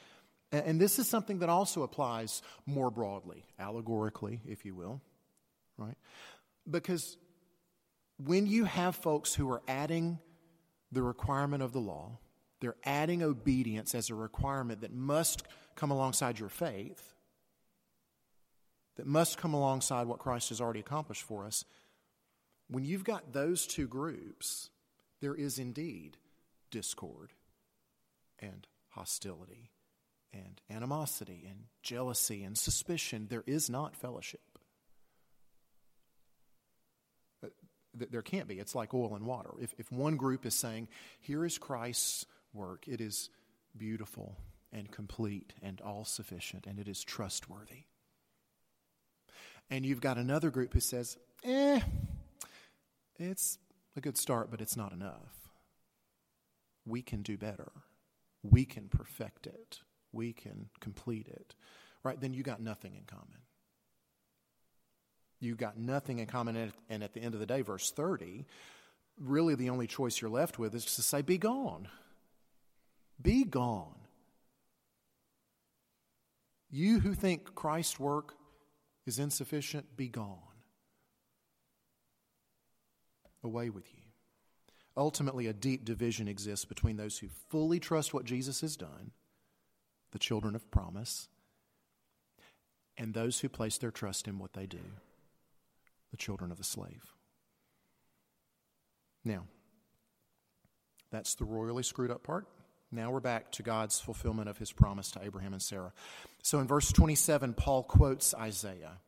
And 0.52 0.80
this 0.80 0.98
is 0.98 1.08
something 1.08 1.40
that 1.40 1.48
also 1.48 1.82
applies 1.82 2.42
more 2.64 2.90
broadly, 2.90 3.44
allegorically, 3.58 4.40
if 4.46 4.64
you 4.64 4.74
will, 4.74 5.00
right? 5.76 5.96
Because 6.70 7.16
when 8.18 8.46
you 8.46 8.64
have 8.64 8.94
folks 8.94 9.34
who 9.34 9.50
are 9.50 9.62
adding 9.66 10.20
the 10.92 11.02
requirement 11.02 11.62
of 11.62 11.72
the 11.72 11.80
law, 11.80 12.18
they're 12.60 12.76
adding 12.84 13.22
obedience 13.22 13.94
as 13.94 14.10
a 14.10 14.14
requirement 14.14 14.82
that 14.82 14.92
must 14.92 15.42
come 15.74 15.90
alongside 15.90 16.38
your 16.38 16.48
faith, 16.48 17.13
that 18.96 19.06
must 19.06 19.38
come 19.38 19.54
alongside 19.54 20.06
what 20.06 20.18
Christ 20.18 20.50
has 20.50 20.60
already 20.60 20.80
accomplished 20.80 21.22
for 21.22 21.46
us, 21.46 21.64
when 22.68 22.84
you've 22.84 23.04
got 23.04 23.32
those 23.32 23.66
two 23.66 23.86
groups, 23.86 24.70
there 25.20 25.34
is 25.34 25.58
indeed 25.58 26.16
discord 26.70 27.32
and 28.38 28.66
hostility 28.90 29.70
and 30.32 30.60
animosity 30.70 31.44
and 31.48 31.64
jealousy 31.82 32.42
and 32.42 32.56
suspicion. 32.56 33.26
There 33.28 33.44
is 33.46 33.70
not 33.70 33.96
fellowship. 33.96 34.40
Uh, 37.44 37.48
there 37.94 38.22
can't 38.22 38.48
be. 38.48 38.58
It's 38.58 38.74
like 38.74 38.94
oil 38.94 39.14
and 39.14 39.26
water. 39.26 39.50
If, 39.60 39.74
if 39.78 39.92
one 39.92 40.16
group 40.16 40.46
is 40.46 40.54
saying, 40.54 40.88
here 41.20 41.44
is 41.44 41.58
Christ's 41.58 42.26
work, 42.52 42.88
it 42.88 43.00
is 43.00 43.30
beautiful 43.76 44.36
and 44.72 44.90
complete 44.90 45.54
and 45.62 45.80
all 45.80 46.04
sufficient 46.04 46.66
and 46.66 46.78
it 46.78 46.88
is 46.88 47.02
trustworthy. 47.04 47.84
And 49.70 49.84
you've 49.84 50.00
got 50.00 50.18
another 50.18 50.50
group 50.50 50.72
who 50.72 50.80
says, 50.80 51.16
eh, 51.42 51.80
it's 53.16 53.58
a 53.96 54.00
good 54.00 54.16
start, 54.18 54.50
but 54.50 54.60
it's 54.60 54.76
not 54.76 54.92
enough. 54.92 55.50
We 56.86 57.02
can 57.02 57.22
do 57.22 57.36
better. 57.36 57.72
We 58.42 58.64
can 58.64 58.88
perfect 58.88 59.46
it. 59.46 59.80
We 60.12 60.32
can 60.32 60.68
complete 60.80 61.28
it. 61.28 61.54
Right? 62.02 62.20
Then 62.20 62.34
you 62.34 62.42
got 62.42 62.60
nothing 62.60 62.94
in 62.94 63.04
common. 63.06 63.38
You 65.40 65.54
got 65.54 65.78
nothing 65.78 66.18
in 66.18 66.26
common. 66.26 66.72
And 66.88 67.02
at 67.02 67.14
the 67.14 67.20
end 67.20 67.34
of 67.34 67.40
the 67.40 67.46
day, 67.46 67.62
verse 67.62 67.90
30, 67.90 68.46
really 69.18 69.54
the 69.54 69.70
only 69.70 69.86
choice 69.86 70.20
you're 70.20 70.30
left 70.30 70.58
with 70.58 70.74
is 70.74 70.84
to 70.96 71.02
say, 71.02 71.22
Be 71.22 71.38
gone. 71.38 71.88
Be 73.20 73.44
gone. 73.44 73.94
You 76.70 76.98
who 76.98 77.14
think 77.14 77.54
Christ's 77.54 78.00
work 78.00 78.34
is 79.06 79.18
insufficient, 79.18 79.96
be 79.96 80.08
gone. 80.08 80.38
Away 83.42 83.70
with 83.70 83.92
you. 83.94 84.00
Ultimately, 84.96 85.46
a 85.46 85.52
deep 85.52 85.84
division 85.84 86.28
exists 86.28 86.64
between 86.64 86.96
those 86.96 87.18
who 87.18 87.28
fully 87.48 87.80
trust 87.80 88.14
what 88.14 88.24
Jesus 88.24 88.60
has 88.60 88.76
done, 88.76 89.10
the 90.12 90.18
children 90.18 90.54
of 90.54 90.70
promise, 90.70 91.28
and 92.96 93.12
those 93.12 93.40
who 93.40 93.48
place 93.48 93.76
their 93.76 93.90
trust 93.90 94.28
in 94.28 94.38
what 94.38 94.52
they 94.52 94.66
do, 94.66 94.78
the 96.10 96.16
children 96.16 96.52
of 96.52 96.58
the 96.58 96.64
slave. 96.64 97.12
Now, 99.24 99.44
that's 101.10 101.34
the 101.34 101.44
royally 101.44 101.82
screwed 101.82 102.10
up 102.10 102.22
part. 102.22 102.46
Now 102.94 103.10
we're 103.10 103.20
back 103.20 103.50
to 103.52 103.62
God's 103.62 104.00
fulfillment 104.00 104.48
of 104.48 104.58
his 104.58 104.70
promise 104.70 105.10
to 105.12 105.24
Abraham 105.24 105.52
and 105.52 105.62
Sarah. 105.62 105.92
So 106.42 106.60
in 106.60 106.66
verse 106.66 106.92
27, 106.92 107.54
Paul 107.54 107.82
quotes 107.82 108.34
Isaiah. 108.34 108.98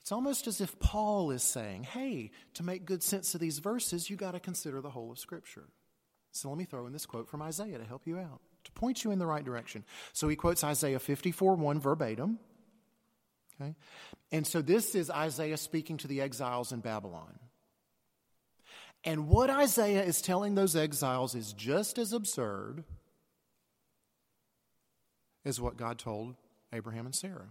It's 0.00 0.12
almost 0.12 0.46
as 0.46 0.60
if 0.60 0.78
Paul 0.78 1.30
is 1.30 1.42
saying, 1.42 1.84
hey, 1.84 2.30
to 2.54 2.62
make 2.62 2.84
good 2.84 3.02
sense 3.02 3.34
of 3.34 3.40
these 3.40 3.58
verses, 3.58 4.10
you 4.10 4.16
got 4.16 4.32
to 4.32 4.40
consider 4.40 4.80
the 4.80 4.90
whole 4.90 5.12
of 5.12 5.18
Scripture. 5.18 5.68
So 6.32 6.48
let 6.48 6.58
me 6.58 6.64
throw 6.64 6.86
in 6.86 6.92
this 6.92 7.06
quote 7.06 7.28
from 7.28 7.42
Isaiah 7.42 7.78
to 7.78 7.84
help 7.84 8.06
you 8.06 8.18
out, 8.18 8.40
to 8.64 8.72
point 8.72 9.04
you 9.04 9.10
in 9.10 9.18
the 9.18 9.26
right 9.26 9.44
direction. 9.44 9.84
So 10.12 10.28
he 10.28 10.36
quotes 10.36 10.62
Isaiah 10.62 10.98
54 10.98 11.54
1 11.54 11.80
verbatim. 11.80 12.38
Okay? 13.60 13.74
And 14.32 14.46
so 14.46 14.62
this 14.62 14.94
is 14.94 15.10
Isaiah 15.10 15.56
speaking 15.56 15.96
to 15.98 16.08
the 16.08 16.20
exiles 16.20 16.72
in 16.72 16.80
Babylon. 16.80 17.38
And 19.04 19.28
what 19.28 19.48
Isaiah 19.48 20.02
is 20.02 20.20
telling 20.20 20.54
those 20.54 20.76
exiles 20.76 21.34
is 21.34 21.52
just 21.52 21.98
as 21.98 22.12
absurd 22.12 22.84
as 25.44 25.60
what 25.60 25.76
God 25.76 25.98
told 25.98 26.36
Abraham 26.72 27.06
and 27.06 27.14
Sarah. 27.14 27.48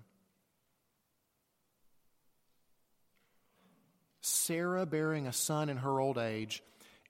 Sarah 4.21 4.85
bearing 4.85 5.27
a 5.27 5.33
son 5.33 5.69
in 5.69 5.77
her 5.77 5.99
old 5.99 6.17
age 6.17 6.62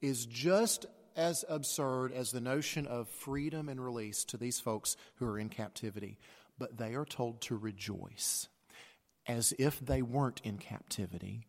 is 0.01 0.25
just 0.25 0.85
as 1.17 1.43
absurd 1.49 2.13
as 2.13 2.31
the 2.31 2.39
notion 2.39 2.87
of 2.87 3.09
freedom 3.09 3.67
and 3.67 3.83
release 3.83 4.23
to 4.25 4.37
these 4.37 4.59
folks 4.59 4.95
who 5.15 5.25
are 5.25 5.37
in 5.37 5.49
captivity. 5.49 6.17
But 6.57 6.77
they 6.77 6.95
are 6.95 7.05
told 7.05 7.41
to 7.41 7.57
rejoice 7.57 8.47
as 9.27 9.53
if 9.59 9.79
they 9.79 10.01
weren't 10.01 10.39
in 10.45 10.57
captivity. 10.57 11.48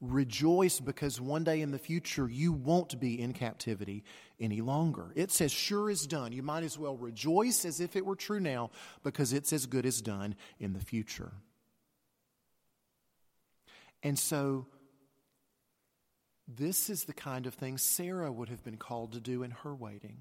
Rejoice 0.00 0.80
because 0.80 1.20
one 1.20 1.44
day 1.44 1.60
in 1.60 1.72
the 1.72 1.78
future 1.78 2.26
you 2.26 2.52
won't 2.52 2.98
be 2.98 3.20
in 3.20 3.34
captivity 3.34 4.02
any 4.38 4.62
longer. 4.62 5.12
It 5.14 5.30
says, 5.30 5.52
sure 5.52 5.90
is 5.90 6.06
done. 6.06 6.32
You 6.32 6.42
might 6.42 6.64
as 6.64 6.78
well 6.78 6.96
rejoice 6.96 7.66
as 7.66 7.80
if 7.80 7.96
it 7.96 8.06
were 8.06 8.16
true 8.16 8.40
now 8.40 8.70
because 9.02 9.34
it's 9.34 9.52
as 9.52 9.66
good 9.66 9.84
as 9.84 10.00
done 10.00 10.36
in 10.58 10.72
the 10.72 10.80
future. 10.80 11.32
And 14.02 14.18
so, 14.18 14.66
this 16.48 16.88
is 16.88 17.04
the 17.04 17.12
kind 17.12 17.46
of 17.46 17.54
thing 17.54 17.76
Sarah 17.76 18.32
would 18.32 18.48
have 18.48 18.64
been 18.64 18.78
called 18.78 19.12
to 19.12 19.20
do 19.20 19.42
in 19.42 19.50
her 19.50 19.74
waiting. 19.74 20.16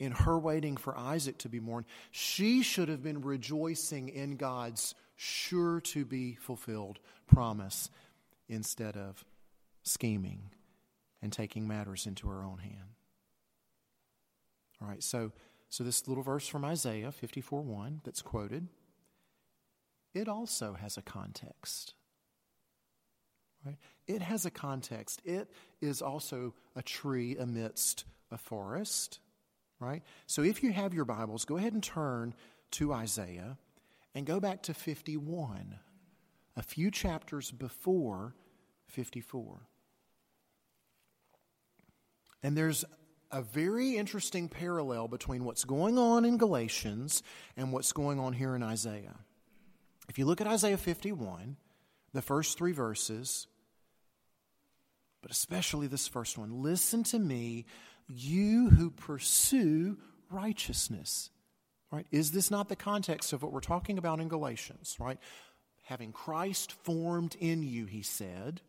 In 0.00 0.10
her 0.10 0.36
waiting 0.36 0.76
for 0.76 0.98
Isaac 0.98 1.38
to 1.38 1.48
be 1.48 1.60
born, 1.60 1.86
she 2.10 2.62
should 2.62 2.88
have 2.88 3.04
been 3.04 3.22
rejoicing 3.22 4.08
in 4.08 4.36
God's 4.36 4.96
sure 5.14 5.80
to 5.80 6.04
be 6.04 6.34
fulfilled 6.34 6.98
promise 7.28 7.88
instead 8.52 8.96
of 8.96 9.24
scheming 9.82 10.50
and 11.22 11.32
taking 11.32 11.66
matters 11.66 12.06
into 12.06 12.28
her 12.28 12.44
own 12.44 12.58
hand. 12.58 12.96
All 14.80 14.88
right, 14.88 15.02
so, 15.02 15.32
so 15.68 15.84
this 15.84 16.06
little 16.06 16.22
verse 16.22 16.46
from 16.46 16.64
Isaiah 16.64 17.12
54 17.12 17.62
1 17.62 18.02
that's 18.04 18.20
quoted, 18.22 18.68
it 20.14 20.28
also 20.28 20.74
has 20.74 20.96
a 20.96 21.02
context. 21.02 21.94
Right? 23.64 23.78
It 24.08 24.22
has 24.22 24.44
a 24.44 24.50
context. 24.50 25.22
It 25.24 25.48
is 25.80 26.02
also 26.02 26.54
a 26.74 26.82
tree 26.82 27.36
amidst 27.36 28.04
a 28.30 28.36
forest, 28.36 29.20
right? 29.78 30.02
So 30.26 30.42
if 30.42 30.64
you 30.64 30.72
have 30.72 30.92
your 30.92 31.04
Bibles, 31.04 31.44
go 31.44 31.56
ahead 31.56 31.72
and 31.72 31.82
turn 31.82 32.34
to 32.72 32.92
Isaiah 32.92 33.56
and 34.14 34.26
go 34.26 34.40
back 34.40 34.62
to 34.64 34.74
51, 34.74 35.78
a 36.56 36.62
few 36.62 36.90
chapters 36.90 37.50
before 37.50 38.34
54. 38.88 39.60
And 42.42 42.56
there's 42.56 42.84
a 43.30 43.40
very 43.40 43.96
interesting 43.96 44.48
parallel 44.48 45.08
between 45.08 45.44
what's 45.44 45.64
going 45.64 45.98
on 45.98 46.24
in 46.24 46.36
Galatians 46.36 47.22
and 47.56 47.72
what's 47.72 47.92
going 47.92 48.18
on 48.20 48.34
here 48.34 48.54
in 48.54 48.62
Isaiah. 48.62 49.16
If 50.08 50.18
you 50.18 50.26
look 50.26 50.40
at 50.40 50.46
Isaiah 50.46 50.76
51, 50.76 51.56
the 52.12 52.22
first 52.22 52.58
three 52.58 52.72
verses, 52.72 53.46
but 55.22 55.30
especially 55.30 55.86
this 55.86 56.08
first 56.08 56.36
one. 56.36 56.62
Listen 56.62 57.04
to 57.04 57.18
me, 57.18 57.64
you 58.08 58.68
who 58.70 58.90
pursue 58.90 59.96
righteousness. 60.30 61.30
Right? 61.90 62.06
Is 62.10 62.32
this 62.32 62.50
not 62.50 62.68
the 62.68 62.76
context 62.76 63.32
of 63.32 63.42
what 63.42 63.52
we're 63.52 63.60
talking 63.60 63.98
about 63.98 64.18
in 64.18 64.28
Galatians, 64.28 64.96
right? 64.98 65.18
Having 65.82 66.12
Christ 66.12 66.72
formed 66.72 67.36
in 67.38 67.62
you, 67.62 67.86
he 67.86 68.02
said. 68.02 68.60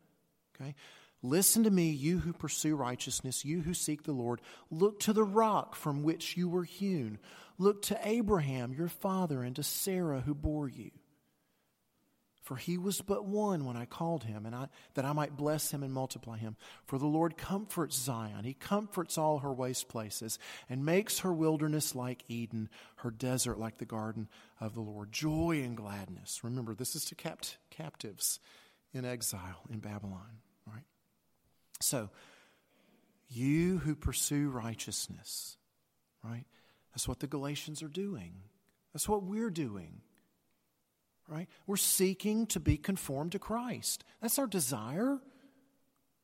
Okay? 0.56 0.76
Listen 1.22 1.64
to 1.64 1.72
me, 1.72 1.90
you 1.90 2.20
who 2.20 2.34
pursue 2.34 2.76
righteousness, 2.76 3.46
you 3.46 3.62
who 3.62 3.74
seek 3.74 4.04
the 4.04 4.12
Lord. 4.12 4.42
Look 4.70 5.00
to 5.02 5.14
the 5.14 5.24
rock 5.24 5.76
from 5.76 6.04
which 6.04 6.36
you 6.36 6.50
were 6.50 6.66
hewn. 6.66 7.18
Look 7.58 7.84
to 7.84 8.00
Abraham, 8.04 8.74
your 8.74 8.90
father, 8.90 9.42
and 9.42 9.56
to 9.56 9.64
Sarah, 9.64 10.20
who 10.22 10.34
bore 10.34 10.68
you. 10.68 10.92
For 12.44 12.58
he 12.58 12.78
was 12.78 13.02
but 13.02 13.26
one 13.26 13.64
when 13.64 13.78
I 13.78 13.86
called 13.86 14.26
him, 14.26 14.46
and 14.46 14.54
I, 14.54 14.68
that 14.96 15.06
I 15.06 15.14
might 15.14 15.38
bless 15.38 15.72
him 15.72 15.82
and 15.82 15.94
multiply 15.94 16.38
him. 16.38 16.58
For 16.86 16.98
the 16.98 17.08
Lord 17.08 17.38
comforts 17.38 17.98
Zion. 17.98 18.44
He 18.44 18.54
comforts 18.54 19.18
all 19.18 19.40
her 19.40 19.54
waste 19.54 19.88
places, 19.88 20.38
and 20.70 20.86
makes 20.86 21.20
her 21.20 21.32
wilderness 21.32 21.96
like 21.96 22.26
Eden, 22.28 22.68
her 22.98 23.12
desert 23.12 23.58
like 23.58 23.78
the 23.78 23.86
garden 23.86 24.28
of 24.60 24.76
the 24.76 24.82
Lord. 24.82 25.14
Joy 25.14 25.62
and 25.64 25.78
gladness. 25.78 26.44
Remember, 26.44 26.76
this 26.76 26.96
is 26.96 27.06
to 27.06 27.16
capt- 27.16 27.58
captives 27.70 28.42
in 28.94 29.06
exile 29.06 29.64
in 29.72 29.80
Babylon, 29.80 30.42
right? 30.68 30.84
So, 31.80 32.10
you 33.30 33.78
who 33.78 33.96
pursue 33.96 34.50
righteousness, 34.50 35.56
right? 36.22 36.44
That's 36.92 37.08
what 37.08 37.22
the 37.22 37.28
Galatians 37.28 37.82
are 37.82 37.88
doing. 37.88 38.34
That's 38.92 39.08
what 39.08 39.24
we're 39.24 39.50
doing 39.50 40.02
right? 41.28 41.48
We're 41.68 41.78
seeking 41.78 42.48
to 42.48 42.60
be 42.60 42.78
conformed 42.78 43.34
to 43.34 43.40
Christ. 43.40 44.04
That's 44.22 44.40
our 44.40 44.48
desire. 44.48 45.20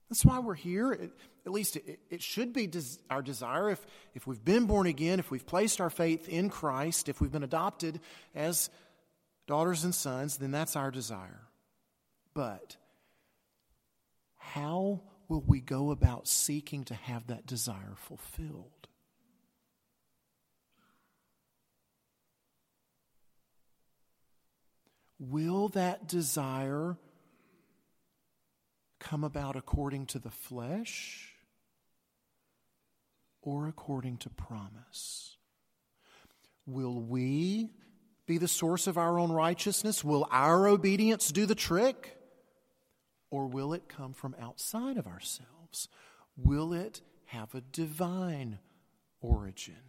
That's 0.09 0.25
why 0.25 0.39
we're 0.39 0.55
here. 0.55 0.91
It, 0.91 1.12
at 1.45 1.51
least 1.51 1.75
it, 1.77 1.99
it 2.09 2.21
should 2.21 2.53
be 2.53 2.67
des- 2.67 2.99
our 3.09 3.21
desire 3.21 3.69
if, 3.69 3.85
if 4.13 4.27
we've 4.27 4.43
been 4.43 4.65
born 4.65 4.88
again, 4.88 5.19
if 5.19 5.31
we've 5.31 5.45
placed 5.45 5.79
our 5.81 5.89
faith 5.89 6.27
in 6.27 6.49
Christ, 6.49 7.09
if 7.09 7.21
we've 7.21 7.31
been 7.31 7.43
adopted 7.43 7.99
as 8.35 8.69
daughters 9.47 9.83
and 9.83 9.95
sons, 9.95 10.38
then 10.38 10.51
that's 10.51 10.75
our 10.75 10.91
desire. 10.91 11.41
But 12.33 12.77
how 14.38 15.01
will 15.27 15.43
we 15.45 15.62
go 15.62 15.91
about 15.91 16.27
seeking 16.27 16.83
to 16.85 16.93
have 16.93 17.27
that 17.27 17.45
desire 17.45 17.95
fulfilled? 17.95 18.78
Will 25.19 25.67
that 25.69 26.08
desire 26.08 26.97
come 28.99 29.23
about 29.23 29.55
according 29.58 30.05
to 30.08 30.19
the 30.19 30.29
flesh 30.29 31.34
or 33.41 33.67
according 33.67 34.17
to 34.17 34.29
promise? 34.29 35.36
Will 36.65 37.01
we 37.01 37.71
be 38.25 38.38
the 38.38 38.47
source 38.47 38.88
of 38.88 38.97
our 38.97 39.19
own 39.19 39.32
righteousness? 39.32 40.03
Will 40.03 40.27
our 40.32 40.67
obedience 40.67 41.32
do 41.32 41.45
the 41.45 41.55
trick? 41.55 42.15
Or 43.32 43.47
will 43.47 43.73
it 43.73 43.89
come 43.89 44.13
from 44.13 44.36
outside 44.41 44.97
of 44.97 45.08
ourselves? 45.08 45.89
Will 46.38 46.73
it 46.73 47.01
have 47.25 47.53
a 47.53 47.62
divine 47.62 48.60
origin? 49.21 49.88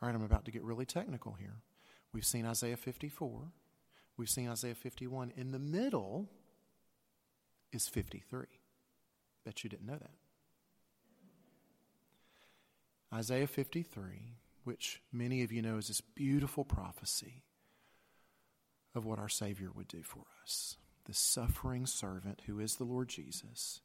All 0.00 0.08
right, 0.08 0.14
I'm 0.14 0.24
about 0.24 0.44
to 0.44 0.50
get 0.50 0.62
really 0.62 0.84
technical 0.84 1.32
here. 1.32 1.56
We've 2.12 2.24
seen 2.24 2.46
Isaiah 2.46 2.76
54, 2.76 3.52
we've 4.16 4.30
seen 4.30 4.48
Isaiah 4.48 4.74
51. 4.74 5.32
In 5.36 5.52
the 5.52 5.58
middle 5.58 6.28
is 7.72 7.88
53. 7.88 8.46
Bet 9.44 9.64
you 9.64 9.70
didn't 9.70 9.86
know 9.86 9.98
that. 9.98 10.10
Isaiah 13.14 13.46
53, 13.46 14.34
which 14.64 15.00
many 15.12 15.42
of 15.42 15.52
you 15.52 15.62
know 15.62 15.76
is 15.78 15.88
this 15.88 16.00
beautiful 16.00 16.64
prophecy 16.64 17.44
of 18.94 19.04
what 19.04 19.18
our 19.18 19.28
Savior 19.28 19.70
would 19.74 19.88
do 19.88 20.02
for 20.02 20.24
us. 20.42 20.76
The 21.04 21.14
suffering 21.14 21.86
servant 21.86 22.42
who 22.46 22.58
is 22.58 22.76
the 22.76 22.84
Lord 22.84 23.08
Jesus 23.08 23.80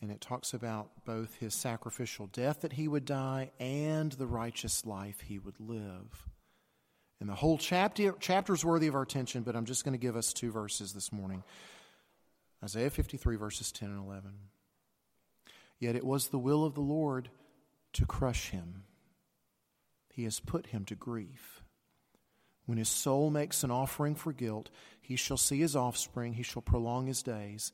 and 0.00 0.10
it 0.10 0.20
talks 0.20 0.54
about 0.54 0.90
both 1.04 1.36
his 1.36 1.54
sacrificial 1.54 2.26
death 2.26 2.60
that 2.60 2.74
he 2.74 2.86
would 2.86 3.04
die 3.04 3.50
and 3.58 4.12
the 4.12 4.26
righteous 4.26 4.86
life 4.86 5.20
he 5.20 5.38
would 5.38 5.58
live. 5.58 6.28
And 7.20 7.28
the 7.28 7.34
whole 7.34 7.58
chapter 7.58 8.14
chapter 8.20 8.54
is 8.54 8.64
worthy 8.64 8.86
of 8.86 8.94
our 8.94 9.02
attention, 9.02 9.42
but 9.42 9.56
I'm 9.56 9.64
just 9.64 9.84
going 9.84 9.92
to 9.92 9.98
give 9.98 10.16
us 10.16 10.32
two 10.32 10.52
verses 10.52 10.92
this 10.92 11.12
morning. 11.12 11.42
Isaiah 12.62 12.90
53 12.90 13.36
verses 13.36 13.72
10 13.72 13.90
and 13.90 14.04
11. 14.04 14.32
Yet 15.80 15.96
it 15.96 16.04
was 16.04 16.28
the 16.28 16.38
will 16.38 16.64
of 16.64 16.74
the 16.74 16.80
Lord 16.80 17.30
to 17.94 18.06
crush 18.06 18.50
him. 18.50 18.84
He 20.12 20.24
has 20.24 20.40
put 20.40 20.66
him 20.66 20.84
to 20.86 20.94
grief. 20.94 21.62
When 22.66 22.78
his 22.78 22.88
soul 22.88 23.30
makes 23.30 23.64
an 23.64 23.70
offering 23.70 24.14
for 24.14 24.32
guilt, 24.32 24.70
he 25.00 25.16
shall 25.16 25.36
see 25.36 25.60
his 25.60 25.74
offspring, 25.74 26.34
he 26.34 26.42
shall 26.42 26.62
prolong 26.62 27.06
his 27.06 27.22
days. 27.22 27.72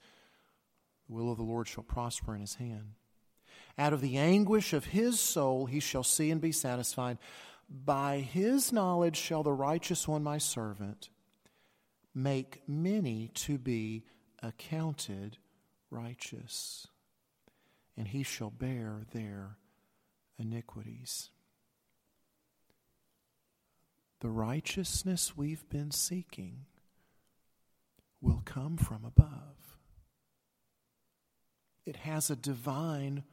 The 1.07 1.15
will 1.15 1.31
of 1.31 1.39
the 1.39 1.45
Lord 1.45 1.69
shall 1.69 1.85
prosper 1.85 2.35
in 2.35 2.41
his 2.41 2.55
hand. 2.55 2.95
Out 3.77 3.93
of 3.93 4.01
the 4.01 4.17
anguish 4.17 4.73
of 4.73 4.87
his 4.87 5.19
soul 5.19 5.67
he 5.67 5.81
shall 5.81 6.05
see 6.05 6.31
and 6.31 6.41
be 6.41 6.53
satisfied. 6.53 7.19
By 7.69 8.19
his 8.19 8.73
knowledge 8.73 9.17
shall 9.17 9.43
the 9.43 9.53
righteous 9.53 10.07
one, 10.07 10.23
my 10.23 10.39
servant, 10.39 11.11
make 12.15 12.63
many 12.69 13.31
to 13.35 13.59
be 13.59 14.05
accounted 14.43 15.39
righteous, 15.91 16.87
and 17.97 18.09
he 18.09 18.23
shall 18.23 18.51
bear 18.51 19.03
their 19.13 19.57
iniquities. 20.39 21.31
The 24.21 24.31
righteousness 24.31 25.37
we've 25.37 25.69
been 25.69 25.91
seeking 25.91 26.67
will 28.21 28.43
come 28.45 28.77
from 28.77 29.05
above. 29.05 29.64
It 31.87 31.97
has 31.97 32.31
a 32.31 32.37
divine 32.37 33.25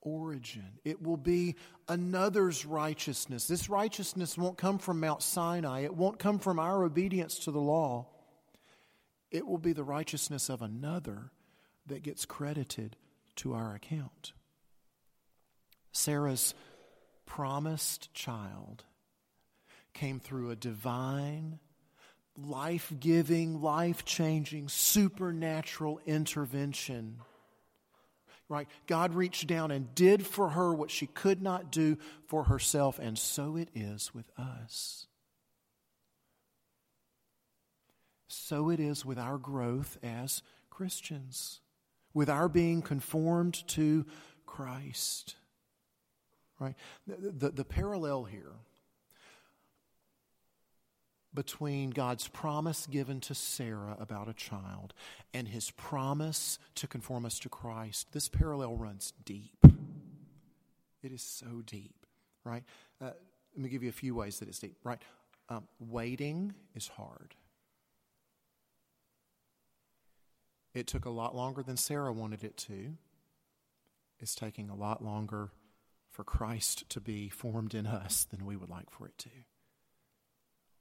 origin. 0.00 0.78
It 0.84 1.02
will 1.02 1.16
be 1.16 1.56
another's 1.88 2.64
righteousness. 2.64 3.46
This 3.46 3.68
righteousness 3.68 4.38
won't 4.38 4.58
come 4.58 4.78
from 4.78 5.00
Mount 5.00 5.22
Sinai, 5.22 5.80
it 5.80 5.94
won't 5.94 6.18
come 6.18 6.38
from 6.38 6.58
our 6.58 6.84
obedience 6.84 7.38
to 7.40 7.50
the 7.50 7.60
law. 7.60 8.06
It 9.30 9.46
will 9.46 9.58
be 9.58 9.72
the 9.72 9.82
righteousness 9.82 10.48
of 10.48 10.62
another 10.62 11.32
that 11.86 12.02
gets 12.02 12.24
credited 12.24 12.96
to 13.36 13.52
our 13.54 13.74
account. 13.74 14.32
Sarah's 15.90 16.54
promised 17.26 18.12
child 18.14 18.84
came 19.92 20.20
through 20.20 20.50
a 20.50 20.56
divine, 20.56 21.58
life 22.36 22.92
giving, 22.98 23.60
life 23.60 24.04
changing, 24.04 24.68
supernatural 24.68 26.00
intervention. 26.06 27.18
Right? 28.54 28.68
God 28.86 29.14
reached 29.14 29.48
down 29.48 29.72
and 29.72 29.92
did 29.96 30.24
for 30.24 30.50
her 30.50 30.72
what 30.72 30.88
she 30.88 31.08
could 31.08 31.42
not 31.42 31.72
do 31.72 31.98
for 32.28 32.44
herself, 32.44 33.00
and 33.00 33.18
so 33.18 33.56
it 33.56 33.68
is 33.74 34.14
with 34.14 34.30
us. 34.38 35.08
So 38.28 38.70
it 38.70 38.78
is 38.78 39.04
with 39.04 39.18
our 39.18 39.38
growth 39.38 39.98
as 40.04 40.40
Christians, 40.70 41.62
with 42.12 42.30
our 42.30 42.48
being 42.48 42.80
conformed 42.80 43.66
to 43.70 44.06
Christ. 44.46 45.34
Right? 46.60 46.76
The, 47.08 47.32
the, 47.32 47.50
the 47.50 47.64
parallel 47.64 48.22
here 48.22 48.52
between 51.34 51.90
God's 51.90 52.28
promise 52.28 52.86
given 52.86 53.20
to 53.22 53.34
Sarah 53.34 53.96
about 53.98 54.28
a 54.28 54.34
child 54.34 54.94
and 55.32 55.48
his 55.48 55.70
promise 55.72 56.58
to 56.76 56.86
conform 56.86 57.26
us 57.26 57.38
to 57.40 57.48
Christ, 57.48 58.12
this 58.12 58.28
parallel 58.28 58.76
runs 58.76 59.12
deep. 59.24 59.66
It 61.02 61.12
is 61.12 61.22
so 61.22 61.62
deep, 61.66 62.06
right? 62.44 62.62
Uh, 63.00 63.10
let 63.54 63.62
me 63.62 63.68
give 63.68 63.82
you 63.82 63.88
a 63.88 63.92
few 63.92 64.14
ways 64.14 64.38
that 64.38 64.48
it's 64.48 64.58
deep, 64.58 64.76
right? 64.84 65.02
Um, 65.48 65.66
waiting 65.78 66.54
is 66.74 66.88
hard. 66.88 67.34
It 70.72 70.86
took 70.86 71.04
a 71.04 71.10
lot 71.10 71.36
longer 71.36 71.62
than 71.62 71.76
Sarah 71.76 72.12
wanted 72.12 72.42
it 72.42 72.56
to. 72.58 72.94
It's 74.18 74.34
taking 74.34 74.70
a 74.70 74.74
lot 74.74 75.04
longer 75.04 75.50
for 76.10 76.24
Christ 76.24 76.88
to 76.90 77.00
be 77.00 77.28
formed 77.28 77.74
in 77.74 77.86
us 77.86 78.24
than 78.24 78.46
we 78.46 78.56
would 78.56 78.70
like 78.70 78.90
for 78.90 79.06
it 79.06 79.18
to 79.18 79.30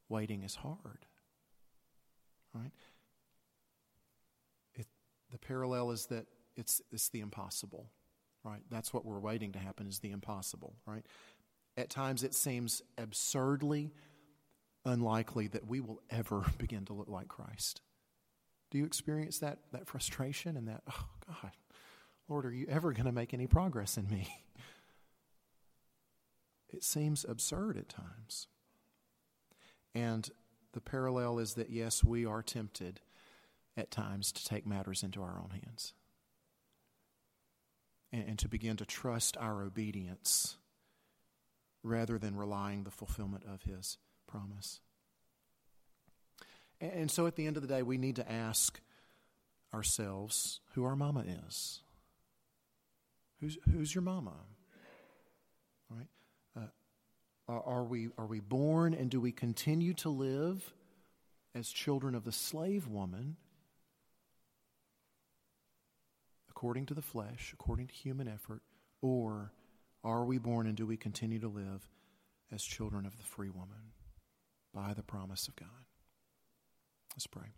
waiting 0.09 0.43
is 0.43 0.55
hard. 0.55 1.05
Right? 2.53 2.71
It, 4.75 4.87
the 5.31 5.39
parallel 5.39 5.91
is 5.91 6.07
that 6.07 6.27
it's, 6.55 6.81
it's 6.91 7.09
the 7.09 7.21
impossible. 7.21 7.89
Right? 8.43 8.61
That's 8.69 8.93
what 8.93 9.05
we're 9.05 9.19
waiting 9.19 9.53
to 9.53 9.59
happen 9.59 9.87
is 9.87 9.99
the 9.99 10.11
impossible. 10.11 10.75
Right? 10.85 11.05
At 11.77 11.89
times 11.89 12.23
it 12.23 12.33
seems 12.33 12.81
absurdly 12.97 13.91
unlikely 14.85 15.47
that 15.47 15.67
we 15.67 15.79
will 15.79 16.01
ever 16.09 16.45
begin 16.57 16.85
to 16.85 16.93
look 16.93 17.09
like 17.09 17.27
Christ. 17.27 17.81
Do 18.71 18.77
you 18.77 18.85
experience 18.85 19.39
that, 19.39 19.59
that 19.71 19.87
frustration 19.87 20.57
and 20.57 20.67
that, 20.67 20.81
oh 20.89 21.05
God, 21.27 21.51
Lord, 22.27 22.45
are 22.45 22.53
you 22.53 22.65
ever 22.69 22.91
going 22.91 23.05
to 23.05 23.11
make 23.11 23.33
any 23.33 23.47
progress 23.47 23.97
in 23.97 24.07
me? 24.09 24.27
It 26.73 26.83
seems 26.83 27.23
absurd 27.23 27.77
at 27.77 27.87
times. 27.87 28.47
And 29.95 30.29
the 30.73 30.81
parallel 30.81 31.39
is 31.39 31.53
that, 31.53 31.69
yes, 31.69 32.03
we 32.03 32.25
are 32.25 32.41
tempted 32.41 32.99
at 33.77 33.91
times 33.91 34.31
to 34.31 34.45
take 34.45 34.65
matters 34.65 35.03
into 35.03 35.21
our 35.21 35.39
own 35.39 35.49
hands 35.51 35.93
and, 38.11 38.29
and 38.29 38.39
to 38.39 38.47
begin 38.47 38.77
to 38.77 38.85
trust 38.85 39.37
our 39.37 39.63
obedience 39.63 40.57
rather 41.83 42.17
than 42.17 42.35
relying 42.35 42.83
the 42.83 42.91
fulfillment 42.91 43.43
of 43.51 43.63
His 43.63 43.97
promise. 44.27 44.79
And, 46.79 46.91
and 46.93 47.11
so 47.11 47.27
at 47.27 47.35
the 47.35 47.45
end 47.45 47.57
of 47.57 47.61
the 47.61 47.67
day, 47.67 47.83
we 47.83 47.97
need 47.97 48.15
to 48.17 48.31
ask 48.31 48.79
ourselves 49.73 50.59
who 50.73 50.85
our 50.85 50.95
mama 50.95 51.25
is. 51.47 51.81
Who's, 53.39 53.57
who's 53.71 53.93
your 53.93 54.03
mama? 54.03 54.35
Are 57.47 57.83
we, 57.83 58.09
are 58.17 58.25
we 58.25 58.39
born 58.39 58.93
and 58.93 59.09
do 59.09 59.19
we 59.19 59.31
continue 59.31 59.93
to 59.95 60.09
live 60.09 60.73
as 61.53 61.67
children 61.69 62.15
of 62.15 62.23
the 62.23 62.31
slave 62.31 62.87
woman 62.87 63.35
according 66.49 66.85
to 66.85 66.93
the 66.93 67.01
flesh, 67.01 67.51
according 67.53 67.87
to 67.87 67.93
human 67.93 68.29
effort? 68.29 68.61
Or 69.01 69.51
are 70.03 70.23
we 70.23 70.37
born 70.37 70.67
and 70.67 70.77
do 70.77 70.85
we 70.85 70.95
continue 70.95 71.39
to 71.39 71.49
live 71.49 71.89
as 72.51 72.63
children 72.63 73.05
of 73.05 73.17
the 73.17 73.23
free 73.23 73.49
woman 73.49 73.91
by 74.73 74.93
the 74.93 75.03
promise 75.03 75.49
of 75.49 75.55
God? 75.57 75.67
Let's 77.13 77.27
pray. 77.27 77.51